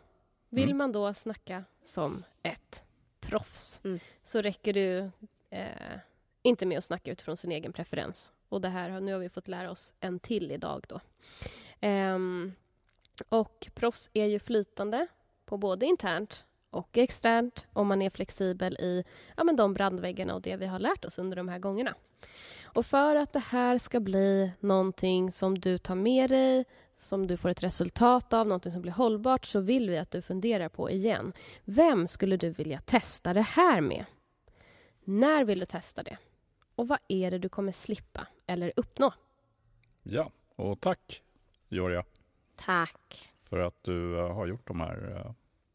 Vill 0.48 0.64
Mm. 0.64 0.76
man 0.78 0.92
då 0.92 1.14
snacka 1.14 1.64
som 1.82 2.24
ett 2.42 2.82
proffs 3.20 3.80
Mm. 3.84 3.98
så 4.24 4.42
räcker 4.42 4.72
det 4.72 5.10
eh, 5.50 5.98
inte 6.42 6.66
med 6.66 6.78
att 6.78 6.84
snacka 6.84 7.10
utifrån 7.12 7.36
sin 7.36 7.52
egen 7.52 7.72
preferens. 7.72 8.32
Och 8.48 8.60
det 8.60 8.68
här, 8.68 9.00
nu 9.00 9.12
har 9.12 9.20
vi 9.20 9.28
fått 9.28 9.48
lära 9.48 9.70
oss 9.70 9.94
en 10.00 10.18
till 10.18 10.52
idag 10.52 10.84
då. 10.88 11.00
Um, 11.88 12.52
och 13.28 13.68
proffs 13.74 14.10
är 14.12 14.26
ju 14.26 14.38
flytande 14.38 15.06
på 15.46 15.56
både 15.56 15.86
internt 15.86 16.44
och 16.70 16.98
externt 16.98 17.66
om 17.72 17.88
man 17.88 18.02
är 18.02 18.10
flexibel 18.10 18.74
i 18.74 19.04
ja, 19.36 19.44
men 19.44 19.56
de 19.56 19.74
brandväggarna 19.74 20.34
och 20.34 20.42
det 20.42 20.56
vi 20.56 20.66
har 20.66 20.78
lärt 20.78 21.04
oss 21.04 21.18
under 21.18 21.36
de 21.36 21.48
här 21.48 21.58
gångerna. 21.58 21.94
Och 22.64 22.86
för 22.86 23.16
att 23.16 23.32
det 23.32 23.38
här 23.38 23.78
ska 23.78 24.00
bli 24.00 24.52
någonting 24.60 25.32
som 25.32 25.58
du 25.58 25.78
tar 25.78 25.94
med 25.94 26.30
dig 26.30 26.64
som 26.98 27.26
du 27.26 27.36
får 27.36 27.48
ett 27.48 27.62
resultat 27.62 28.32
av, 28.32 28.46
någonting 28.46 28.72
som 28.72 28.82
blir 28.82 28.92
hållbart 28.92 29.46
så 29.46 29.60
vill 29.60 29.90
vi 29.90 29.98
att 29.98 30.10
du 30.10 30.22
funderar 30.22 30.68
på 30.68 30.90
igen. 30.90 31.32
Vem 31.64 32.06
skulle 32.06 32.36
du 32.36 32.50
vilja 32.50 32.80
testa 32.80 33.34
det 33.34 33.42
här 33.42 33.80
med? 33.80 34.04
När 35.04 35.44
vill 35.44 35.58
du 35.58 35.66
testa 35.66 36.02
det? 36.02 36.16
Och 36.74 36.88
vad 36.88 36.98
är 37.08 37.30
det 37.30 37.38
du 37.38 37.48
kommer 37.48 37.72
slippa 37.72 38.26
eller 38.46 38.72
uppnå? 38.76 39.12
Ja, 40.02 40.30
och 40.56 40.80
tack 40.80 41.22
Georgia 41.68 42.04
Tack. 42.56 43.30
för 43.48 43.58
att 43.58 43.74
du 43.82 44.18
eh, 44.18 44.34
har 44.34 44.46
gjort 44.46 44.66
de 44.68 44.80
här 44.80 45.22
eh, 45.26 45.32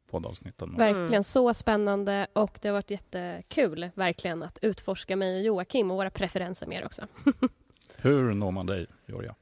poddavsnitten. 0.10 0.76
Verkligen 0.78 1.08
Mm. 1.08 1.24
så 1.24 1.54
spännande 1.54 2.28
och 2.34 2.60
det 2.62 2.68
har 2.68 2.74
varit 2.74 2.92
jättekul 2.92 3.90
verkligen 3.96 4.44
att 4.44 4.60
utforska 4.62 5.16
mig 5.16 5.40
och 5.40 5.46
Joakim 5.46 5.92
och 5.92 5.98
våra 5.98 6.10
preferenser 6.10 6.68
mer 6.68 6.86
också. 6.86 7.08
Hur 7.96 8.34
når 8.34 8.52
man 8.52 8.66
dig, 8.66 8.88
Georgia? 9.06 9.36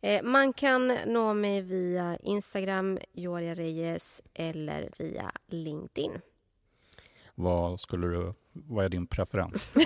Eh, 0.00 0.22
man 0.22 0.52
kan 0.52 0.98
nå 1.06 1.34
mig 1.34 1.60
via 1.60 2.16
Instagram, 2.22 2.98
Joria 3.12 3.54
Reyes, 3.54 4.22
eller 4.34 4.90
via 4.98 5.32
LinkedIn. 5.46 6.20
Vad, 7.34 7.80
skulle 7.80 8.06
du, 8.06 8.32
vad 8.52 8.84
är 8.84 8.88
din 8.88 9.06
preferens? 9.06 9.72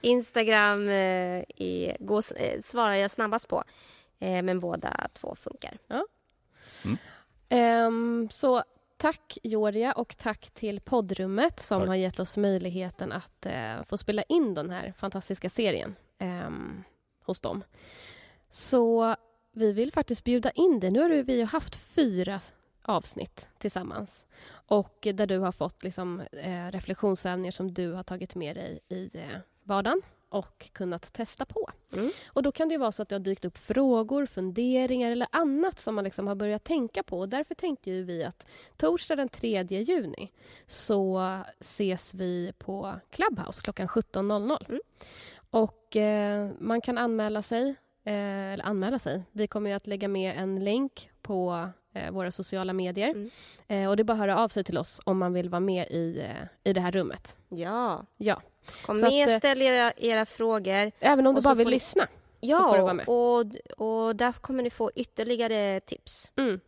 Instagram 0.00 0.88
eh, 0.88 1.44
är, 1.56 2.04
går, 2.04 2.22
eh, 2.36 2.60
svarar 2.60 2.94
jag 2.94 3.10
snabbast 3.10 3.48
på, 3.48 3.64
eh, 4.18 4.42
men 4.42 4.60
båda 4.60 5.08
två 5.12 5.34
funkar. 5.34 5.78
Ehm, 7.48 8.28
så 8.30 8.62
tack 8.96 9.38
Joria 9.42 9.92
och 9.92 10.16
tack 10.16 10.50
till 10.50 10.80
poddrummet 10.80 11.60
som 11.60 11.80
Tack. 11.80 11.88
har 11.88 11.94
gett 11.94 12.20
oss 12.20 12.36
möjligheten 12.36 13.12
att 13.12 13.46
eh, 13.46 13.82
få 13.86 13.98
spela 13.98 14.22
in 14.22 14.54
den 14.54 14.70
här 14.70 14.94
fantastiska 14.98 15.50
serien 15.50 15.96
ehm, 16.18 16.84
hos 17.24 17.40
dem. 17.40 17.64
Så 18.50 19.16
vi 19.52 19.72
vill 19.72 19.92
faktiskt 19.92 20.24
bjuda 20.24 20.50
in 20.50 20.80
dig. 20.80 20.90
Nu 20.90 21.00
har 21.00 21.08
vi 21.08 21.38
ju 21.38 21.44
haft 21.44 21.76
fyra 21.76 22.40
avsnitt 22.88 23.48
tillsammans 23.58 24.26
och 24.48 25.08
där 25.14 25.26
du 25.26 25.38
har 25.38 25.52
fått 25.52 25.82
liksom, 25.82 26.20
eh, 26.20 26.70
reflektionsövningar 26.70 27.50
som 27.50 27.74
du 27.74 27.92
har 27.92 28.02
tagit 28.02 28.34
med 28.34 28.56
dig 28.56 28.80
i 28.88 29.10
eh, 29.14 29.38
vardagen 29.62 30.02
och 30.28 30.70
kunnat 30.72 31.12
testa 31.12 31.44
på. 31.44 31.70
Mm. 31.92 32.10
Och 32.26 32.42
Då 32.42 32.52
kan 32.52 32.68
det 32.68 32.72
ju 32.72 32.78
vara 32.78 32.92
så 32.92 33.02
att 33.02 33.08
det 33.08 33.14
har 33.14 33.20
dykt 33.20 33.44
upp 33.44 33.58
frågor, 33.58 34.26
funderingar 34.26 35.10
eller 35.10 35.28
annat 35.32 35.78
som 35.78 35.94
man 35.94 36.04
liksom 36.04 36.26
har 36.26 36.34
börjat 36.34 36.64
tänka 36.64 37.02
på. 37.02 37.18
Och 37.18 37.28
därför 37.28 37.54
tänkte 37.54 37.90
ju 37.90 38.02
vi 38.02 38.24
att 38.24 38.46
torsdag 38.76 39.16
den 39.16 39.28
3 39.28 39.62
juni 39.62 40.32
så 40.66 41.20
ses 41.60 42.14
vi 42.14 42.52
på 42.58 43.00
Clubhouse 43.10 43.62
klockan 43.62 43.88
17.00. 43.88 44.66
Mm. 44.68 44.80
Och 45.50 45.96
eh, 45.96 46.50
man 46.58 46.80
kan 46.80 46.98
anmäla 46.98 47.42
sig, 47.42 47.68
eh, 48.04 48.52
eller 48.52 48.64
anmäla 48.64 48.98
sig. 48.98 49.22
Vi 49.32 49.46
kommer 49.46 49.74
att 49.74 49.86
lägga 49.86 50.08
med 50.08 50.36
en 50.38 50.64
länk 50.64 51.10
på 51.22 51.68
våra 52.10 52.32
sociala 52.32 52.72
medier. 52.72 53.08
Mm. 53.10 53.30
Eh, 53.68 53.88
och 53.90 53.96
det 53.96 54.02
är 54.02 54.04
bara 54.04 54.12
att 54.12 54.18
höra 54.18 54.38
av 54.38 54.48
sig 54.48 54.64
till 54.64 54.78
oss 54.78 55.00
om 55.04 55.18
man 55.18 55.32
vill 55.32 55.48
vara 55.48 55.60
med 55.60 55.86
i, 55.90 56.18
eh, 56.20 56.70
i 56.70 56.72
det 56.72 56.80
här 56.80 56.92
rummet. 56.92 57.36
Ja, 57.48 58.06
Ja, 58.16 58.42
kom 58.86 58.96
Så 58.98 59.06
att, 59.06 59.12
med, 59.12 59.28
eh, 59.28 59.38
ställ 59.38 59.62
era, 59.62 59.92
era 59.96 60.26
frågor. 60.26 60.92
även 61.00 61.26
om 61.26 61.34
du 61.34 61.40
bara 61.40 61.54
vill 61.54 61.66
ni- 61.66 61.72
lyssna. 61.72 62.06
får 62.40 62.48
du 62.48 62.52
vara 62.52 62.76
Ja, 62.78 62.92
med. 62.92 63.08
och, 63.08 63.44
och 64.06 64.16
där 64.16 64.32
kommer 64.32 64.62
ni 64.62 64.70
få 64.70 64.90
ytterligare 64.94 65.80
tips. 65.80 66.32
Mm. 66.36 66.60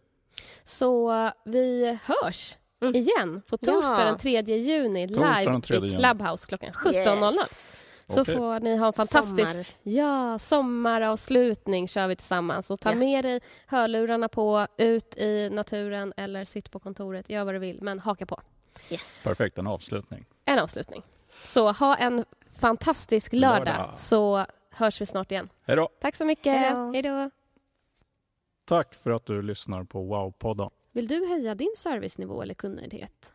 Så 0.65 1.13
eh, 1.25 1.31
vi 1.45 1.99
hörs 2.05 2.57
Mm. 2.83 2.95
igen 2.95 3.43
på 3.49 3.57
torsdag 3.59 3.97
Ja. 3.99 4.05
den 4.05 4.19
3 4.19 4.41
juni 4.57 5.07
live 5.07 5.45
den 5.45 5.61
3 5.63 5.77
i 5.77 5.81
juni. 5.81 5.97
Clubhouse 5.97 6.47
klockan 6.49 6.73
17.00. 6.73 7.35
Yes. 7.35 7.78
Så 8.11 8.21
Okej. 8.23 8.37
får 8.37 8.61
ni 8.61 8.77
ha 8.77 8.87
en 8.87 8.93
fantastisk 8.93 9.49
Sommar. 9.53 9.67
ja, 9.83 10.39
sommaravslutning 10.39 11.89
kör 11.89 12.09
vi 12.09 12.17
tillsammans. 12.17 12.71
Och 12.71 12.81
ta 12.81 12.91
Ja. 12.91 12.95
med 12.97 13.25
dig 13.25 13.41
hörlurarna 13.67 14.29
på, 14.29 14.67
ut 14.77 15.17
i 15.17 15.51
naturen 15.51 16.13
eller 16.17 16.45
sitt 16.45 16.71
på 16.71 16.79
kontoret, 16.79 17.31
gör 17.31 17.45
vad 17.45 17.55
du 17.55 17.59
vill, 17.59 17.83
men 17.83 17.99
haka 17.99 18.27
på. 18.27 18.41
Yes. 18.91 19.25
Perfekt, 19.25 19.59
en 19.59 19.67
avslutning. 19.67 20.25
En 20.45 20.59
avslutning. 20.59 21.03
Så 21.45 21.73
ha 21.73 21.97
en 21.97 22.25
fantastisk 22.61 23.33
lördag, 23.33 23.65
Lördag. 23.67 23.99
så 23.99 24.47
hörs 24.71 25.01
vi 25.01 25.07
snart 25.07 25.31
igen. 25.31 25.49
Hej 25.67 25.77
då! 25.77 25.89
Tack 26.01 26.17
så 26.17 26.25
mycket. 26.25 26.53
Hej 26.59 26.73
då. 26.75 26.93
Hej 26.93 27.03
då. 27.03 27.31
Tack 28.65 28.95
för 28.95 29.11
att 29.11 29.27
du 29.27 29.43
lyssnar 29.43 29.85
på 29.85 30.03
Wow-podden. 30.15 30.71
Vill 30.93 31.07
du 31.07 31.27
höja 31.29 31.55
din 31.55 31.73
servicenivå 31.77 32.43
eller 32.43 32.55
kundnöjdhet? 32.55 33.33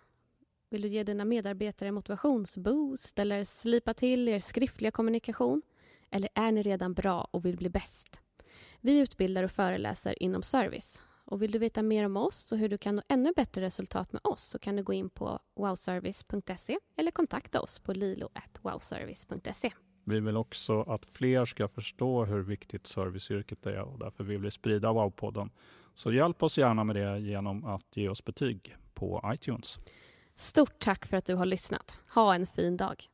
Vill 0.74 0.82
du 0.82 0.88
ge 0.88 1.04
dina 1.04 1.26
medarbetare 1.26 1.92
motivationsboost 1.92 3.20
eller 3.20 3.44
slipa 3.44 3.94
till 3.94 4.30
er 4.30 4.40
skriftliga 4.40 4.92
kommunikation? 4.92 5.62
Eller 6.12 6.30
är 6.36 6.52
ni 6.52 6.64
redan 6.64 6.94
bra 6.94 7.28
och 7.32 7.46
vill 7.46 7.58
bli 7.58 7.70
bäst? 7.70 8.22
Vi 8.82 9.00
utbildar 9.00 9.44
och 9.44 9.52
föreläser 9.52 10.24
inom 10.24 10.44
service. 10.44 11.02
Och 11.26 11.42
vill 11.42 11.52
du 11.52 11.60
veta 11.60 11.84
mer 11.84 12.06
om 12.06 12.18
oss 12.18 12.52
och 12.52 12.58
hur 12.58 12.70
du 12.70 12.78
kan 12.78 12.96
nå 12.96 13.02
ännu 13.10 13.34
bättre 13.36 13.62
resultat 13.62 14.14
med 14.14 14.22
oss 14.24 14.44
så 14.44 14.60
kan 14.60 14.76
du 14.76 14.84
gå 14.84 14.94
in 14.94 15.10
på 15.10 15.40
wowservice.se 15.56 16.78
eller 16.98 17.12
kontakta 17.12 17.62
oss 17.62 17.80
på 17.80 17.94
lilo.wowservice.se. 17.94 19.72
Vi 20.04 20.20
vill 20.20 20.38
också 20.38 20.82
att 20.82 21.06
fler 21.06 21.46
ska 21.46 21.68
förstå 21.68 22.26
hur 22.26 22.42
viktigt 22.42 22.88
serviceyrket 22.88 23.66
är 23.66 23.82
och 23.82 24.00
därför 24.00 24.24
vill 24.24 24.42
vi 24.42 24.52
sprida 24.52 24.88
Wow-podden. 24.88 25.50
Så 25.94 26.14
hjälp 26.14 26.44
oss 26.44 26.58
gärna 26.58 26.84
med 26.84 26.96
det 26.96 27.20
genom 27.20 27.66
att 27.66 27.98
ge 27.98 28.10
oss 28.10 28.26
betyg 28.26 28.76
på 28.94 29.32
iTunes. 29.34 29.80
Stort 30.36 30.80
tack 30.80 31.06
för 31.06 31.18
att 31.18 31.26
du 31.26 31.36
har 31.36 31.46
lyssnat. 31.46 31.96
Ha 32.10 32.36
en 32.36 32.46
fin 32.46 32.78
dag. 32.78 33.10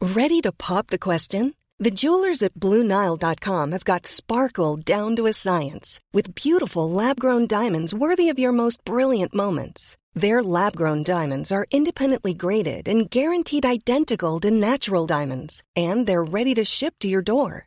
Ready 0.00 0.42
to 0.42 0.52
pop 0.52 0.86
the 0.88 0.98
question? 0.98 1.54
The 1.78 1.90
jewelers 1.90 2.42
at 2.42 2.54
BlueNile.com 2.54 3.72
have 3.72 3.84
got 3.84 4.06
sparkle 4.06 4.76
down 4.76 5.16
to 5.16 5.26
a 5.26 5.32
science 5.32 5.98
with 6.12 6.34
beautiful 6.34 6.90
lab 6.90 7.18
grown 7.18 7.46
diamonds 7.46 7.94
worthy 7.94 8.28
of 8.28 8.38
your 8.38 8.52
most 8.52 8.84
brilliant 8.84 9.34
moments. 9.34 9.96
Their 10.14 10.42
lab 10.42 10.76
grown 10.76 11.02
diamonds 11.02 11.50
are 11.50 11.66
independently 11.70 12.34
graded 12.34 12.86
and 12.86 13.10
guaranteed 13.10 13.66
identical 13.66 14.38
to 14.40 14.50
natural 14.50 15.06
diamonds, 15.06 15.62
and 15.74 16.06
they're 16.06 16.22
ready 16.22 16.54
to 16.54 16.64
ship 16.64 16.94
to 17.00 17.08
your 17.08 17.22
door. 17.22 17.66